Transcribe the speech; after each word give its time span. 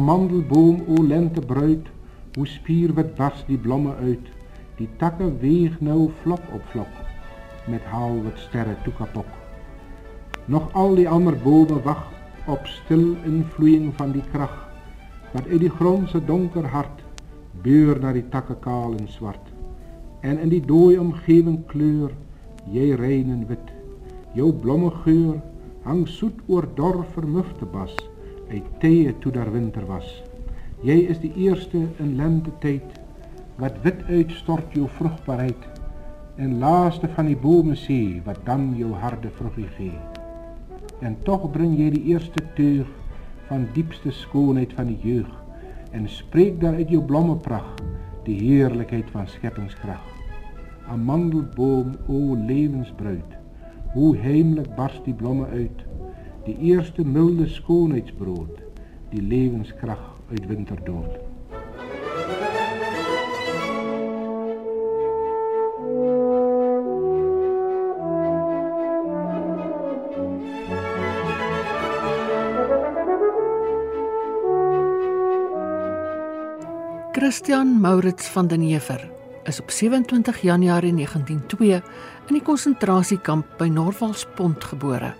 Amandelboom, 0.00 0.78
o 0.88 1.02
lentebruid, 1.02 1.88
hoe 2.34 2.46
spierwit 2.48 3.10
bars 3.18 3.42
die 3.44 3.58
blomme 3.60 3.92
uit. 4.00 4.28
Die 4.78 4.88
takke 4.96 5.26
weeg 5.42 5.74
nou 5.84 6.06
vlok 6.22 6.46
op 6.56 6.62
vlok, 6.72 6.94
met 7.68 7.84
haalwit 7.92 8.38
sterre 8.40 8.78
toekapok. 8.86 9.28
Nog 10.48 10.70
al 10.72 10.96
die 10.96 11.08
ander 11.08 11.36
bome 11.42 11.82
wag 11.84 12.00
op 12.48 12.64
stil 12.78 13.10
invloeiing 13.28 13.90
van 13.98 14.14
die 14.16 14.24
krag, 14.32 14.54
wat 15.34 15.50
uit 15.50 15.66
die 15.66 15.74
grond 15.74 16.08
se 16.08 16.22
donker 16.24 16.70
hart 16.72 17.02
beur 17.66 18.00
na 18.00 18.14
die 18.16 18.24
takke 18.32 18.56
kaal 18.64 18.96
en 18.96 19.10
swart. 19.18 19.52
En 20.24 20.40
in 20.40 20.54
die 20.54 20.62
dooie 20.64 20.96
omgewing 21.00 21.60
kleur 21.68 22.16
jy 22.72 22.94
rein 22.96 23.28
en 23.36 23.44
wit. 23.52 23.68
Jou 24.32 24.48
blomme 24.64 24.94
geur 25.04 25.42
hang 25.84 26.06
soet 26.08 26.40
oor 26.48 26.64
dor 26.80 27.02
vermufte 27.12 27.68
bas 27.68 27.92
Eteë 28.50 29.14
toen 29.18 29.32
daar 29.32 29.52
winter 29.52 29.86
was. 29.86 30.22
Jij 30.80 31.00
is 31.00 31.20
de 31.20 31.34
eerste 31.34 31.78
in 31.96 32.16
lentetijd, 32.16 32.82
wat 33.54 33.72
wit 33.82 34.02
uitstort 34.08 34.72
jouw 34.72 34.86
vruchtbaarheid. 34.86 35.68
En 36.34 36.58
laatste 36.58 37.08
van 37.08 37.26
die 37.26 37.36
bomen 37.36 37.76
zie, 37.76 38.22
wat 38.24 38.38
dan 38.44 38.74
jouw 38.76 38.92
harde 38.92 39.30
vruchtje 39.30 39.66
gee. 39.66 39.98
En 41.00 41.16
toch 41.22 41.50
breng 41.50 41.78
jij 41.78 41.90
die 41.90 42.04
eerste 42.04 42.42
teug 42.54 42.86
van 43.46 43.68
diepste 43.72 44.10
schoonheid 44.10 44.72
van 44.72 44.86
die 44.86 44.98
jeugd. 45.02 45.34
En 45.90 46.08
spreek 46.08 46.60
daar 46.60 46.74
uit 46.74 46.88
jouw 46.88 47.04
blommenpracht 47.04 47.82
de 48.22 48.32
heerlijkheid 48.32 49.10
van 49.10 49.26
scheppingskracht. 49.26 50.12
Amandelboom, 50.88 51.96
o 52.06 52.36
levensbruid, 52.46 53.38
hoe 53.92 54.16
heimelijk 54.16 54.74
barst 54.74 55.04
die 55.04 55.14
blommen 55.14 55.48
uit 55.48 55.84
die 56.44 56.56
eerste 56.72 57.04
milde 57.04 57.48
skoonheidsbrood, 57.48 58.60
die 59.10 59.22
lewenskrag 59.22 60.00
uit 60.30 60.46
winterdood. 60.46 61.18
Christian 77.12 77.80
Maurits 77.80 78.28
van 78.28 78.46
den 78.46 78.60
Heever 78.60 79.10
is 79.44 79.60
op 79.60 79.70
27 79.70 80.40
Januarie 80.40 80.94
1902 80.94 81.82
in 82.26 82.34
die 82.34 82.42
konsentrasiekamp 82.42 83.46
by 83.58 83.68
Norwalspont 83.68 84.64
gebore. 84.64 85.12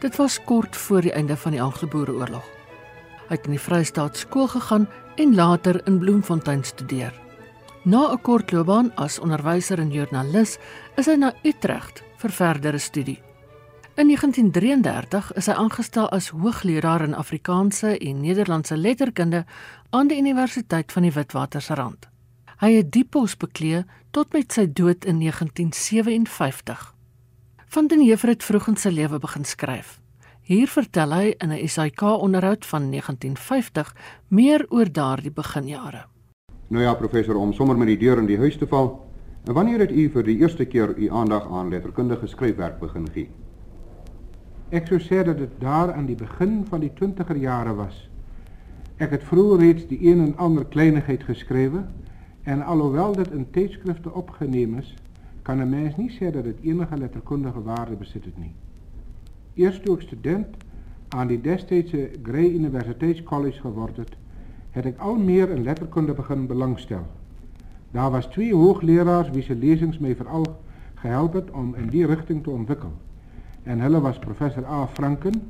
Dit 0.00 0.16
was 0.16 0.44
kort 0.44 0.76
voor 0.76 1.00
die 1.00 1.12
einde 1.12 1.36
van 1.36 1.52
die 1.52 1.62
Anglo-Boereoorlog. 1.62 2.44
Hy 3.28 3.36
het 3.36 3.44
in 3.46 3.54
die 3.54 3.62
Vrystaat 3.62 4.16
skool 4.16 4.48
gegaan 4.48 4.88
en 5.16 5.34
later 5.34 5.80
in 5.86 5.98
Bloemfontein 5.98 6.64
studeer. 6.64 7.12
Na 7.84 8.12
'n 8.12 8.20
kort 8.20 8.52
loopbaan 8.52 8.92
as 8.94 9.18
onderwyser 9.18 9.78
en 9.78 9.90
joernalis 9.90 10.58
is 10.96 11.06
hy 11.06 11.14
na 11.16 11.32
Utrecht 11.42 12.02
vir 12.16 12.30
verdere 12.30 12.78
studie. 12.78 13.22
In 13.94 14.06
1933 14.06 15.32
is 15.32 15.46
hy 15.46 15.52
aangestel 15.52 16.08
as 16.08 16.28
hoogleraar 16.28 17.02
in 17.02 17.14
Afrikaanse 17.14 17.98
en 17.98 18.20
Nederlandse 18.20 18.76
letterkunde 18.76 19.44
aan 19.90 20.08
die 20.08 20.18
Universiteit 20.18 20.92
van 20.92 21.02
die 21.02 21.12
Witwatersrand. 21.12 22.08
Hy 22.60 22.74
het 22.76 22.90
die 22.92 23.04
pos 23.04 23.36
beklee 23.36 23.84
tot 24.10 24.32
met 24.32 24.52
sy 24.52 24.66
dood 24.72 25.04
in 25.04 25.18
1957. 25.18 26.99
Van 27.70 27.86
den 27.86 28.00
Heever 28.00 28.28
het 28.28 28.42
vroeg 28.42 28.64
in 28.66 28.76
sy 28.82 28.90
lewe 28.90 29.20
begin 29.22 29.44
skryf. 29.46 30.00
Hier 30.42 30.66
vertel 30.66 31.12
hy 31.14 31.26
in 31.38 31.52
'n 31.54 31.68
SAK 31.68 32.02
onderhoud 32.02 32.66
van 32.66 32.88
1950 32.90 33.94
meer 34.28 34.66
oor 34.68 34.92
daardie 34.92 35.30
beginjare. 35.30 36.06
Nou 36.68 36.82
ja, 36.82 36.94
professor, 36.94 37.36
om 37.36 37.52
sommer 37.52 37.78
met 37.78 37.86
die 37.86 37.96
deur 37.98 38.18
in 38.18 38.26
die 38.26 38.38
huis 38.38 38.56
te 38.56 38.66
val. 38.66 39.06
En 39.44 39.54
wanneer 39.54 39.78
het 39.78 39.90
u 39.90 40.10
vir 40.10 40.22
die 40.22 40.38
eerste 40.38 40.64
keer 40.64 40.98
u 40.98 41.10
aandag 41.10 41.46
aan 41.50 41.68
letterkundige 41.68 42.26
skryfwerk 42.26 42.80
begin 42.80 43.06
gee? 43.12 43.30
Ek 44.70 44.86
sou 44.86 44.98
sê 44.98 45.24
dat 45.24 45.38
dit 45.38 45.60
daar 45.60 45.92
aan 45.92 46.06
die 46.06 46.16
begin 46.16 46.66
van 46.68 46.80
die 46.80 46.90
20er 46.90 47.36
jare 47.36 47.74
was. 47.74 48.10
Ek 48.96 49.10
het 49.10 49.22
vroeër 49.22 49.58
reeds 49.58 49.86
die 49.86 50.10
een 50.10 50.20
en 50.20 50.36
ander 50.36 50.64
kleinigheid 50.64 51.22
geskrywe 51.22 51.84
en 52.42 52.62
alhoewel 52.62 53.12
dit 53.12 53.30
in 53.30 53.50
tydskrifte 53.50 54.12
opgeneem 54.12 54.78
is, 54.78 54.96
kan 55.50 55.60
'n 55.60 55.68
mens 55.68 55.96
nie 55.96 56.10
sê 56.10 56.30
dat 56.30 56.44
dit 56.44 56.56
enige 56.62 56.96
letterkundige 56.96 57.62
waarde 57.62 57.96
besit 57.96 58.24
het 58.24 58.38
nie. 58.38 58.54
Eers 59.54 59.80
toe 59.80 59.94
ek 59.94 60.00
student 60.00 60.46
aan 61.08 61.26
die 61.26 61.40
destydse 61.40 62.10
Grey 62.22 62.50
Universiteitscollege 62.54 63.60
geword 63.60 63.96
het, 63.96 64.16
het 64.70 64.86
ek 64.86 64.98
al 64.98 65.16
meer 65.16 65.50
in 65.50 65.62
letterkunde 65.62 66.14
begin 66.14 66.46
belangstel. 66.46 67.06
Daar 67.90 68.10
was 68.10 68.26
twee 68.26 68.54
hoogleraars 68.54 69.30
wie 69.30 69.42
my 70.00 70.14
veral 70.16 70.46
gehelp 70.94 71.32
het 71.32 71.50
om 71.50 71.74
in 71.74 71.88
die 71.88 72.06
rigting 72.06 72.42
te 72.42 72.50
ontwikkel. 72.50 72.92
En 73.62 73.80
hulle 73.80 74.00
was 74.00 74.18
professor 74.18 74.64
A 74.66 74.86
Franken 74.86 75.42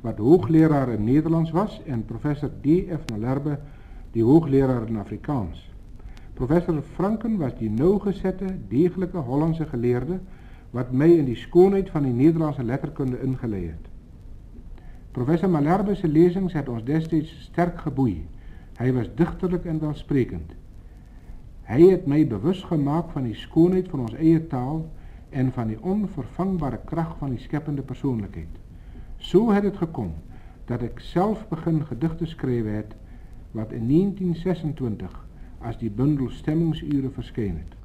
wat 0.00 0.18
hoogleraar 0.18 0.88
in 0.88 1.04
Nederlands 1.04 1.50
was 1.50 1.80
en 1.86 2.04
professor 2.04 2.50
D.F. 2.60 3.04
Nalerbe 3.06 3.58
die 4.12 4.24
hoogleraar 4.24 4.88
in 4.88 4.96
Afrikaans. 4.96 5.71
Professor 6.32 6.82
Franken 6.82 7.36
was 7.36 7.58
die 7.58 7.70
nauwgezette, 7.70 8.44
degelijke 8.68 9.18
Hollandse 9.18 9.66
geleerde, 9.66 10.20
wat 10.70 10.92
mij 10.92 11.16
in 11.16 11.24
die 11.24 11.36
schoonheid 11.36 11.90
van 11.90 12.02
die 12.02 12.12
Nederlandse 12.12 12.62
letterkunde 12.62 13.22
ingeleerd. 13.22 13.88
Professor 15.10 15.50
Malerbe's 15.50 16.00
lezing 16.02 16.50
zet 16.50 16.68
ons 16.68 16.84
destijds 16.84 17.40
sterk 17.40 17.80
geboeid. 17.80 18.24
Hij 18.74 18.92
was 18.92 19.14
dichterlijk 19.14 19.64
en 19.64 19.80
welsprekend. 19.80 20.52
Hij 21.62 21.80
heeft 21.80 22.06
mij 22.06 22.26
bewust 22.26 22.64
gemaakt 22.64 23.12
van 23.12 23.22
die 23.22 23.34
schoonheid 23.34 23.88
van 23.88 24.00
onze 24.00 24.16
eigen 24.16 24.46
taal 24.46 24.90
en 25.28 25.52
van 25.52 25.66
die 25.66 25.82
onvervangbare 25.82 26.80
kracht 26.84 27.18
van 27.18 27.30
die 27.30 27.38
scheppende 27.38 27.82
persoonlijkheid. 27.82 28.48
Zo 29.16 29.52
had 29.52 29.62
het 29.62 29.76
gekomen 29.76 30.22
dat 30.64 30.82
ik 30.82 31.00
zelf 31.00 31.48
begin 31.48 31.86
gedichten 31.86 32.16
te 32.18 32.26
schrijven 32.26 32.84
wat 33.50 33.72
in 33.72 33.88
1926 33.88 35.26
as 35.62 35.78
die 35.78 35.90
bundel 35.90 36.30
stemmingsure 36.30 37.10
verskyn 37.10 37.56
het. 37.56 37.78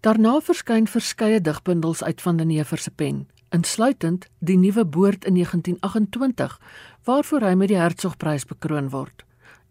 Daarna 0.00 0.40
verskyn 0.40 0.86
verskeie 0.86 1.40
digbundels 1.40 2.02
uit 2.04 2.20
van 2.22 2.36
den 2.36 2.50
Heever 2.50 2.78
se 2.78 2.90
pen, 2.90 3.28
insluitend 3.50 4.28
die 4.38 4.58
nuwe 4.58 4.84
boord 4.84 5.24
in 5.24 5.34
1928 5.34 6.58
waarvoor 7.04 7.40
hy 7.40 7.54
met 7.54 7.68
die 7.68 7.80
Hertzogprys 7.80 8.44
bekroon 8.44 8.90
word 8.90 9.24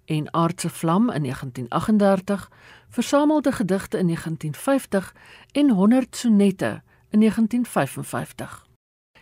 en 0.06 0.34
Aardse 0.34 0.70
vlam 0.70 1.10
in 1.10 1.22
1938, 1.22 2.52
versamelde 2.90 3.52
gedigte 3.52 3.98
in 3.98 4.06
1950 4.06 5.16
en 5.52 5.70
100 5.70 6.16
sonette 6.16 6.82
in 7.10 7.20
1955. 7.20 8.68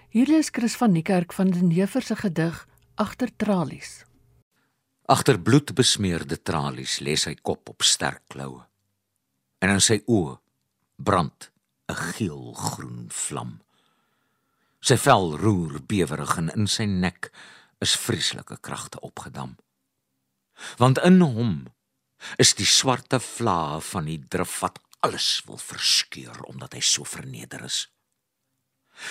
Hier 0.10 0.30
is 0.38 0.50
Chris 0.52 0.76
van 0.76 0.92
Niekerk 0.92 1.34
van 1.34 1.50
den 1.50 1.70
Heever 1.70 2.02
se 2.02 2.16
gedig 2.16 2.68
Agter 2.96 3.30
tralies. 3.36 4.06
Agter 5.12 5.36
bloedbesmeurde 5.44 6.38
tralies 6.40 7.02
lê 7.04 7.18
sy 7.20 7.34
kop 7.44 7.68
op 7.74 7.84
sterk 7.84 8.22
kloue. 8.32 8.62
En 9.60 9.74
in 9.74 9.82
sy 9.84 9.98
oë 10.08 10.38
brand 11.04 11.50
'n 11.92 11.98
geelgroen 12.14 13.10
vlam. 13.12 13.52
Sy 14.80 14.96
vel 14.96 15.36
roer 15.44 15.82
bewerig 15.84 16.38
en 16.38 16.48
in 16.56 16.68
sy 16.68 16.86
nek 16.86 17.28
is 17.84 17.98
vreeslike 18.06 18.58
kragte 18.62 19.02
opgedam. 19.02 19.58
Want 20.78 21.04
in 21.04 21.20
hom 21.20 21.68
is 22.38 22.54
die 22.54 22.66
swarte 22.66 23.20
vlae 23.20 23.82
van 23.82 24.06
die 24.06 24.22
drif 24.34 24.62
wat 24.62 24.80
alles 25.02 25.42
wil 25.46 25.58
verskeur 25.58 26.40
omdat 26.48 26.74
hy 26.74 26.80
so 26.80 27.04
verneder 27.04 27.66
is. 27.66 27.90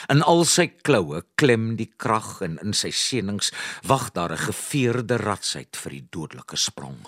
In 0.08 0.22
al 0.22 0.44
sy 0.44 0.66
kloue 0.82 1.22
klem 1.34 1.76
die 1.76 1.90
krag 1.96 2.40
en 2.46 2.58
in 2.64 2.72
sy 2.72 2.90
senings 2.90 3.52
wag 3.82 4.12
daar 4.12 4.32
'n 4.32 4.44
geveerde 4.50 5.16
ratsheid 5.16 5.76
vir 5.76 5.90
die 5.90 6.06
dodelike 6.10 6.56
sprong. 6.56 7.06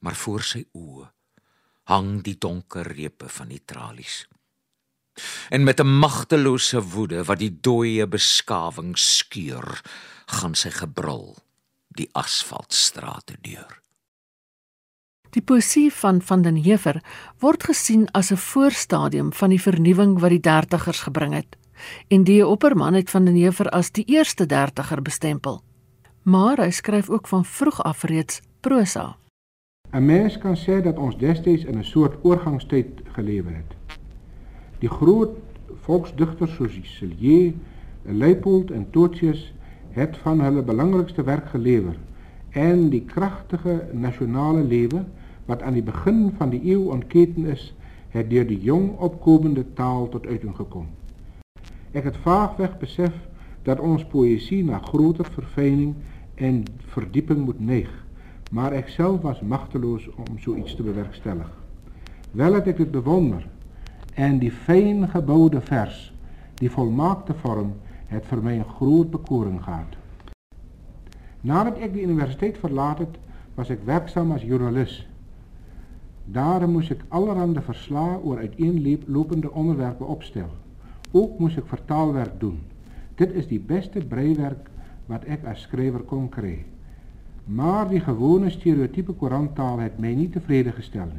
Maar 0.00 0.14
voor 0.14 0.42
sy 0.42 0.64
oë 0.72 1.10
hang 1.90 2.22
die 2.22 2.38
donker 2.38 2.86
repe 2.86 3.28
van 3.28 3.48
die 3.48 3.62
tralies. 3.64 4.26
En 5.50 5.64
met 5.64 5.80
'n 5.80 5.86
magtelose 5.86 6.80
woede 6.82 7.24
wat 7.24 7.38
die 7.38 7.60
dooie 7.60 8.06
beskawing 8.06 8.98
skeur, 8.98 9.82
gaan 10.26 10.54
sy 10.54 10.70
gebrul 10.70 11.36
die 11.88 12.08
asfaltstrate 12.12 13.36
deur. 13.40 13.80
Die 15.30 15.42
poesie 15.42 15.92
van 15.94 16.18
van 16.22 16.42
den 16.42 16.56
Heever 16.58 16.96
word 17.38 17.62
gesien 17.62 18.08
as 18.18 18.30
'n 18.32 18.36
voorstadium 18.36 19.32
van 19.32 19.50
die 19.50 19.62
vernuwing 19.62 20.18
wat 20.18 20.30
die 20.30 20.40
dertigers 20.40 21.00
gebring 21.00 21.34
het. 21.34 21.56
En 22.08 22.24
die 22.24 22.46
opperman 22.46 22.94
het 22.94 23.10
van 23.10 23.24
den 23.24 23.34
Heever 23.34 23.68
as 23.68 23.90
die 23.90 24.04
eerste 24.04 24.46
dertiger 24.46 25.02
bestempel. 25.02 25.62
Maar 26.22 26.56
hy 26.56 26.70
skryf 26.70 27.08
ook 27.10 27.28
van 27.28 27.44
vroeg 27.44 27.82
af 27.82 28.02
reeds 28.02 28.40
prosa. 28.60 29.16
'n 29.92 30.04
Mens 30.04 30.38
kan 30.38 30.56
sê 30.56 30.82
dat 30.82 30.98
ons 30.98 31.18
destyds 31.18 31.64
in 31.64 31.78
'n 31.78 31.84
soort 31.84 32.24
oorgangstyd 32.24 32.88
gelewe 33.12 33.50
het. 33.50 33.98
Die 34.78 34.88
groot 34.90 35.30
volksdigters 35.80 36.54
soos 36.54 36.78
Cilier, 36.82 37.52
Leipold 38.02 38.70
en 38.70 38.90
Totius 38.90 39.52
het 39.90 40.16
van 40.16 40.40
hulle 40.40 40.62
belangrikste 40.62 41.22
werk 41.22 41.48
gelewer 41.48 41.96
en 42.50 42.88
die 42.90 43.04
kragtige 43.04 43.88
nasionale 43.92 44.62
lewe 44.62 45.04
wat 45.50 45.62
aan 45.66 45.74
die 45.74 45.86
begin 45.86 46.30
van 46.38 46.52
die 46.54 46.62
eeu 46.70 46.90
ontketen 46.94 47.50
is, 47.50 47.72
het 48.14 48.30
deur 48.30 48.46
die 48.46 48.60
jong 48.62 48.92
opkomende 48.98 49.64
taal 49.74 50.08
tot 50.08 50.26
uiting 50.26 50.54
gekom. 50.56 50.86
Ek 51.90 52.06
het 52.06 52.18
vaagweg 52.22 52.76
besef 52.78 53.14
dat 53.66 53.82
ons 53.82 54.06
poësie 54.06 54.62
na 54.64 54.78
groter 54.78 55.26
verfijning 55.26 55.94
en 56.34 56.62
verdieping 56.94 57.44
moet 57.44 57.60
neig, 57.60 57.90
maar 58.50 58.74
ek 58.74 58.88
self 58.94 59.20
was 59.26 59.42
machteloos 59.42 60.06
om 60.16 60.38
zoiets 60.38 60.74
te 60.74 60.86
bewerkstellig. 60.86 61.50
Wel 62.32 62.54
het 62.58 62.70
ek 62.70 62.82
dit 62.84 62.90
bewonder 62.94 63.46
en 64.14 64.38
die 64.38 64.52
fijn 64.54 65.08
gebouwde 65.10 65.60
vers, 65.60 66.12
die 66.62 66.70
volmaakte 66.70 67.34
vorm, 67.42 67.74
het 68.10 68.26
vir 68.26 68.42
my 68.42 68.54
'n 68.58 68.72
groot 68.78 69.10
bekoring 69.10 69.62
gehad. 69.62 69.96
Nadat 71.40 71.78
ek 71.78 71.92
die 71.92 72.02
universiteit 72.02 72.58
verlaat 72.58 72.98
het, 72.98 73.18
was 73.54 73.70
ek 73.70 73.84
werksaam 73.84 74.32
as 74.32 74.42
joernalis. 74.42 75.06
Daarom 76.32 76.70
moest 76.70 76.90
ik 76.90 77.00
allerhande 77.08 77.60
verslagen 77.60 78.24
over 78.24 78.38
uiteenlopende 78.38 79.52
onderwerpen 79.52 80.06
opstellen. 80.06 80.58
Ook 81.10 81.38
moest 81.38 81.56
ik 81.56 81.66
vertaalwerk 81.66 82.40
doen. 82.40 82.58
Dit 83.14 83.32
is 83.32 83.46
die 83.46 83.60
beste 83.60 83.98
breiwerk 83.98 84.70
wat 85.06 85.22
ik 85.26 85.44
als 85.44 85.60
schrijver 85.60 86.00
kon 86.00 86.28
krijgen. 86.28 86.64
Maar 87.44 87.88
die 87.88 88.00
gewone 88.00 88.50
stereotype 88.50 89.16
couranttaal 89.16 89.78
heeft 89.78 89.98
mij 89.98 90.14
niet 90.14 90.32
tevreden 90.32 90.72
gesteld. 90.72 91.10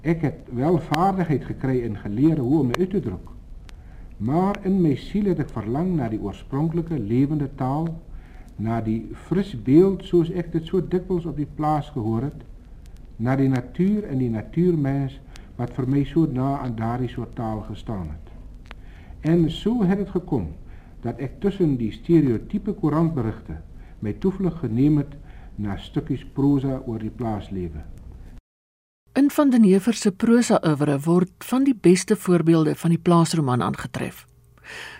Ik 0.00 0.20
heb 0.20 0.34
wel 0.52 0.78
vaardigheid 0.78 1.44
gekregen 1.44 1.88
en 1.88 1.96
geleerd 1.96 2.38
hoe 2.38 2.58
om 2.58 2.66
me 2.66 2.76
uit 2.78 2.90
te 2.90 3.00
drukken. 3.00 3.34
Maar 4.16 4.58
in 4.62 4.80
mijn 4.80 4.96
ziel 4.96 5.24
heb 5.24 5.38
ik 5.38 5.48
verlang 5.48 5.94
naar 5.94 6.10
die 6.10 6.20
oorspronkelijke 6.20 6.98
levende 6.98 7.48
taal, 7.54 8.00
naar 8.56 8.84
die 8.84 9.10
fris 9.12 9.62
beeld 9.62 10.04
zoals 10.04 10.30
ik 10.30 10.52
dit 10.52 10.66
zo 10.66 10.88
dikwijls 10.88 11.24
op 11.24 11.36
die 11.36 11.48
plaats 11.54 11.90
gehoord 11.90 12.22
heb, 12.22 12.42
na 13.16 13.36
die 13.36 13.48
natuur 13.48 14.04
en 14.04 14.18
die 14.18 14.30
natuurmens 14.30 15.18
wat 15.56 15.72
vir 15.76 15.88
my 15.88 16.04
so 16.04 16.26
na 16.26 16.58
aan 16.58 16.76
daardie 16.76 17.08
soort 17.08 17.34
taal 17.34 17.62
gestaan 17.68 18.08
het. 18.10 18.32
En 19.20 19.50
so 19.50 19.82
het 19.82 19.98
dit 19.98 20.10
gekom 20.10 20.52
dat 21.02 21.18
ek 21.18 21.40
tussen 21.40 21.76
die 21.80 21.92
stereotype 21.92 22.72
koerantberigte 22.72 23.60
my 24.04 24.12
toevlug 24.20 24.58
geneem 24.60 24.98
het 25.00 25.14
na 25.56 25.76
stukkies 25.80 26.24
prosa 26.36 26.82
oor 26.86 27.00
die 27.00 27.10
plaaslewe. 27.10 27.84
In 29.16 29.30
van 29.30 29.50
den 29.50 29.64
Heever 29.64 29.96
se 29.96 30.12
prosa 30.12 30.60
oeuvre 30.60 30.98
word 31.00 31.44
van 31.48 31.64
die 31.64 31.74
beste 31.74 32.16
voorbeelde 32.16 32.74
van 32.76 32.92
die 32.92 33.00
plaasroman 33.00 33.62
aangetref. 33.64 34.26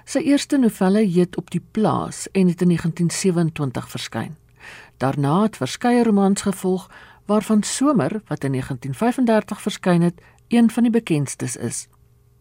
Sy 0.06 0.22
eerste 0.30 0.56
novelle 0.58 1.02
heet 1.04 1.36
Op 1.36 1.50
die 1.50 1.60
plaas 1.60 2.24
en 2.32 2.48
het 2.48 2.62
in 2.64 2.72
1927 2.72 3.90
verskyn. 3.90 4.36
Daarna 4.96 5.42
het 5.42 5.56
verskeie 5.56 6.04
romans 6.04 6.42
gevolg 6.42 6.88
waarvan 7.26 7.62
Somer 7.62 8.22
wat 8.26 8.44
in 8.44 8.50
1935 8.50 9.62
verskyn 9.62 10.02
het, 10.02 10.22
een 10.48 10.70
van 10.70 10.82
die 10.82 10.92
bekendstes 10.92 11.56
is. 11.56 11.88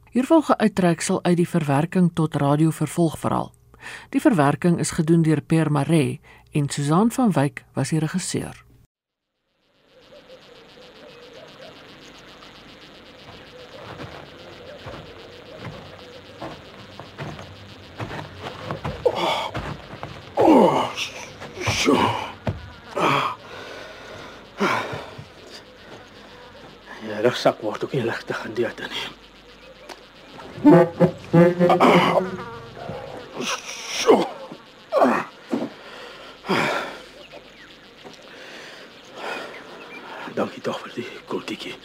Hier 0.09 0.25
volg 0.25 0.49
'n 0.49 0.59
uittreksel 0.59 1.23
uit 1.23 1.37
die 1.37 1.49
verwerking 1.49 2.11
tot 2.13 2.35
radio 2.35 2.69
vervolgverhaal. 2.69 3.53
Die 4.09 4.21
verwerking 4.21 4.79
is 4.79 4.91
gedoen 4.91 5.21
deur 5.21 5.41
Per 5.41 5.71
Maree 5.71 6.21
en 6.51 6.69
Susan 6.69 7.11
van 7.11 7.31
Wyk 7.31 7.65
was 7.73 7.89
die 7.89 7.99
regisseur. 7.99 8.64
Rugsak 27.35 27.61
word 27.61 27.83
ook 27.83 27.91
nie 27.91 28.03
ligte 28.03 28.33
gedeelte 28.33 28.87
nie. 28.87 29.07
So. 33.91 34.23
Dankie 40.35 40.61
tog 40.63 40.79
vir 40.79 40.93
die 40.95 41.07
koeltjie. 41.27 41.75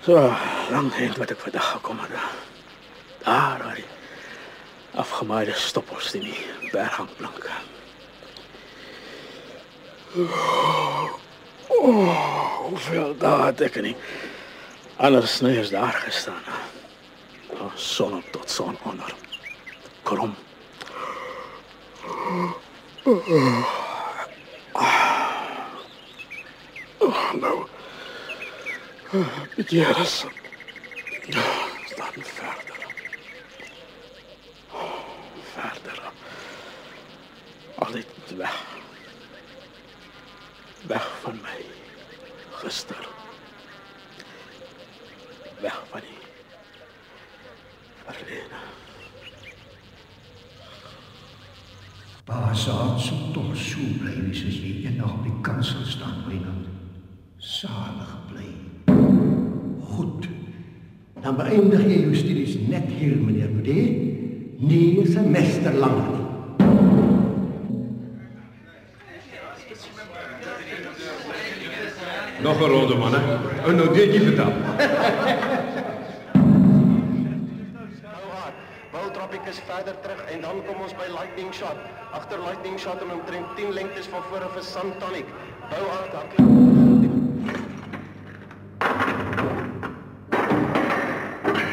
So, 0.00 0.16
lang 0.72 0.88
heen 0.96 1.12
wat 1.20 1.30
ek 1.36 1.44
vandag 1.44 1.68
gekom 1.76 2.00
het. 2.00 2.16
Daar, 3.26 3.60
daar. 3.60 3.84
Afgemaaide 5.04 5.52
stoppels 5.52 6.14
in 6.16 6.24
die 6.30 6.40
berghangplanke. 6.72 7.52
Oh, 10.14 11.10
hoeveel 12.68 13.16
dagen 13.16 13.56
denk 13.56 13.74
ik 13.74 13.82
niet 13.82 13.96
Anders 14.96 15.38
daar 15.68 15.92
gestaan. 15.92 16.42
Van 17.56 17.70
zon 17.74 18.14
op 18.14 18.24
tot 18.30 18.50
zon 18.50 18.78
onder. 18.82 19.14
Krom. 20.02 20.34
Oh, 26.98 27.32
nou. 27.32 27.66
Ja, 29.66 29.92
dat 29.92 30.26
Dan 31.96 32.24
verder. 32.24 32.86
Oh, 34.70 34.92
verder. 35.54 36.02
Al 37.74 37.90
dit 37.90 38.06
weg. 38.36 38.69
Gister. 42.60 43.08
Weg 45.60 45.82
van 45.90 46.00
die 46.00 46.18
verlede. 48.04 48.60
Pa 52.24 52.52
saad 52.52 53.00
so 53.00 53.16
tog 53.32 53.56
so 53.56 53.80
bly 54.02 54.12
wees 54.26 54.44
as 54.44 54.60
jy 54.60 54.74
eendag 54.84 55.08
op 55.08 55.24
die 55.24 55.34
kansel 55.46 55.88
staan, 55.88 56.20
Wynand. 56.28 56.68
Salig 57.40 58.12
bly. 58.28 58.48
Goed. 59.96 60.28
Dan 61.24 61.40
beëindig 61.40 61.88
jy 61.88 62.02
jou 62.04 62.14
studies 62.14 62.58
net 62.68 62.92
hier, 62.92 63.16
meneer 63.16 63.48
Boudet. 63.56 64.08
Nie 64.60 65.06
semester 65.08 65.80
langer 65.80 66.10
nie. 66.12 66.19
Nog 72.42 72.60
'n 72.60 72.70
ronde 72.70 72.94
manne. 72.94 73.20
Ou 73.64 73.72
nou 73.72 73.94
deetjie 73.94 74.20
vertel. 74.20 74.52
Boutrappiek 78.92 79.46
is 79.48 79.60
verder 79.66 79.94
terug 80.00 80.20
en 80.32 80.40
dan 80.40 80.62
kom 80.66 80.82
ons 80.82 80.94
by 80.94 81.08
Lightning 81.18 81.54
Shot. 81.54 81.76
Agter 82.12 82.38
Lightning 82.38 82.78
Shot 82.78 83.00
en 83.02 83.10
omtrent 83.12 83.56
10 83.56 83.72
lengtes 83.72 84.06
van 84.06 84.22
voor 84.28 84.44
of 84.44 84.56
'n 84.56 84.62
Santonic. 84.62 85.26
Bou 85.70 85.82
hard 85.88 86.12
hardloop. 86.12 86.48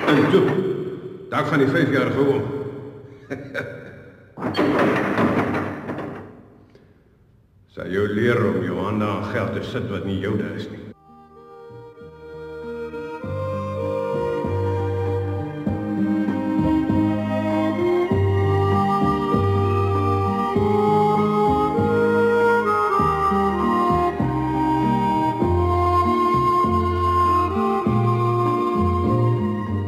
En 0.07 0.29
toe. 0.31 0.45
Daar 1.29 1.45
gaan 1.45 1.59
die 1.59 1.67
5-jarige 1.67 2.19
oom. 2.27 2.43
Sy 7.77 7.91
jou 7.93 8.07
leer 8.09 8.39
om 8.41 8.63
jou 8.65 8.75
hande 8.81 9.05
aan 9.05 9.25
geld 9.29 9.51
te 9.53 9.61
sit 9.61 9.83
wat 9.93 10.05
nie 10.09 10.15
joune 10.17 10.47
is 10.57 10.65
nie. 10.71 10.79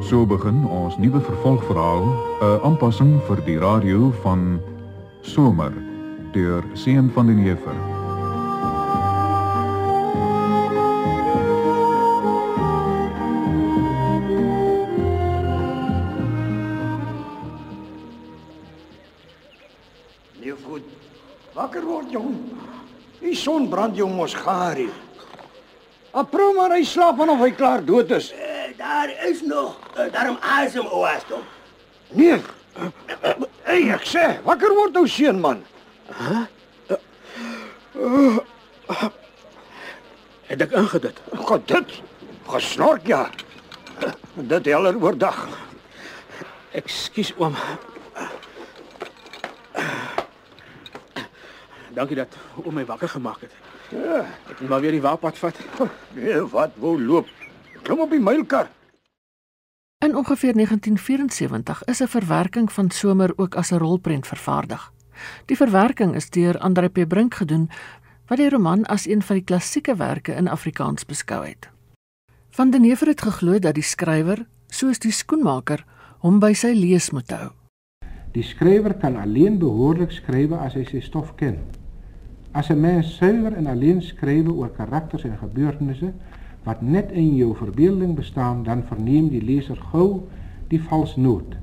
So 0.05 0.29
begin 0.29 0.62
ons 0.69 1.01
nuwe 1.01 1.25
vervolgverhaal, 1.25 2.05
'n 2.05 2.62
aanpassing 2.69 3.17
vir 3.25 3.46
die 3.50 3.58
radio 3.58 4.13
van 4.22 4.60
Somer 5.22 5.88
deur 6.34 6.64
Seun 6.74 7.10
van 7.14 7.28
den 7.28 7.38
Heever. 7.38 7.76
Nee, 20.40 20.54
goed. 20.66 20.84
Wakker 21.54 21.84
word 21.84 22.12
jong. 22.14 22.36
Die 23.20 23.36
son 23.36 23.68
brand 23.72 23.98
jou 24.00 24.08
mos 24.12 24.34
gaar 24.38 24.80
hier. 24.80 24.94
Apro 26.16 26.54
maar 26.56 26.74
hy 26.78 26.84
slaap 26.88 27.20
en 27.22 27.34
of 27.36 27.42
hy 27.44 27.52
klaar 27.54 27.84
dood 27.86 28.12
is. 28.16 28.32
Eh, 28.34 28.48
Daar 28.80 29.12
is 29.28 29.42
nog 29.44 29.76
uh, 29.98 30.06
daarom 30.14 30.38
asem 30.40 30.86
oas 30.88 31.26
toe. 31.28 31.42
Nee. 32.16 32.38
Hey, 33.68 33.90
ek 33.92 34.06
sê, 34.08 34.24
wakker 34.46 34.72
word 34.78 34.96
nou 34.96 35.04
seun 35.12 35.42
man. 35.44 35.60
Hæ? 36.10 36.46
Uh, 37.96 38.38
het 40.50 40.62
ek 40.62 40.72
ingedit? 40.72 41.22
Gedit? 41.34 42.01
Gesnork 42.50 43.08
ja. 43.08 43.30
Dit 44.34 44.66
heller 44.66 44.96
oordag. 44.98 45.48
Ekskuus 46.72 47.34
oom. 47.38 47.56
Dankie 51.94 52.16
dat 52.16 52.38
oom 52.63 52.74
my 52.74 52.86
wakker 52.86 53.10
gemaak 53.10 53.42
het. 53.42 53.54
Ja, 53.89 54.24
ek 54.50 54.60
moet 54.60 54.70
maar 54.70 54.82
weer 54.82 54.94
die 54.98 55.01
waapad 55.01 55.38
vat. 55.38 55.58
Nee, 56.13 56.42
wat 56.54 56.78
wou 56.78 56.98
loop? 57.01 57.28
Klim 57.82 58.06
op 58.06 58.13
die 58.13 58.22
mylkar. 58.22 58.70
In 60.06 60.16
ongeveer 60.16 60.54
1974 60.54 61.84
is 61.84 62.00
'n 62.01 62.08
verwerking 62.08 62.72
van 62.72 62.89
Somer 62.89 63.34
ook 63.36 63.56
as 63.56 63.72
'n 63.72 63.78
rolprent 63.78 64.28
vervaardig. 64.28 64.92
Die 65.46 65.58
verwerking 65.58 66.16
is 66.16 66.30
deur 66.30 66.60
Andre 66.60 66.90
P 66.90 67.08
Brink 67.08 67.34
gedoen 67.34 67.70
wat 68.28 68.38
die 68.38 68.50
roman 68.50 68.86
as 68.86 69.08
een 69.08 69.22
van 69.22 69.36
die 69.36 69.44
klassieke 69.46 69.96
werke 69.96 70.34
in 70.34 70.48
Afrikaans 70.48 71.06
beskou 71.06 71.46
het. 71.46 71.70
Van 72.50 72.70
den 72.70 72.82
Neever 72.82 73.08
het 73.08 73.22
geglo 73.22 73.60
dat 73.60 73.74
die 73.76 73.84
skrywer, 73.84 74.46
soos 74.68 75.00
die 75.00 75.12
skoenmaker, 75.12 75.86
hom 76.20 76.40
by 76.40 76.54
sy 76.54 76.74
lees 76.76 77.10
moet 77.16 77.32
hou. 77.34 77.52
Die 78.36 78.44
skrywer 78.46 78.94
kan 79.02 79.18
alleen 79.18 79.58
behoorlik 79.58 80.12
skryf 80.14 80.52
as 80.54 80.76
hy 80.78 80.84
sy 80.86 81.02
stof 81.02 81.34
ken. 81.36 81.58
As 82.52 82.70
'n 82.70 82.82
mens 82.82 83.16
suiwer 83.18 83.54
en 83.54 83.68
alleen 83.68 84.02
skryf 84.02 84.48
oor 84.48 84.70
karakters 84.70 85.24
en 85.24 85.38
gebeurtenisse 85.38 86.14
wat 86.64 86.82
net 86.82 87.12
in 87.12 87.36
jou 87.36 87.56
verbeelding 87.56 88.16
bestaan, 88.16 88.64
dan 88.64 88.84
verneem 88.84 89.30
die 89.30 89.42
leser 89.42 89.78
gou 89.92 90.28
die 90.68 90.82
valsnoot. 90.82 91.56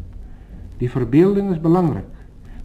Die 0.78 0.90
verbeelding 0.90 1.52
is 1.52 1.60
belangrik, 1.60 2.06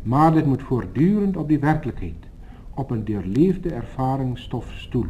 Maar 0.02 0.34
dit 0.34 0.46
moet 0.46 0.64
voortdurend 0.64 1.38
op 1.38 1.48
die 1.48 1.60
werkelijkheid, 1.60 2.28
op 2.74 2.92
een 2.92 3.06
doorleefde 3.06 3.74
ervaringsstof 3.74 4.72
stoel. 4.76 5.06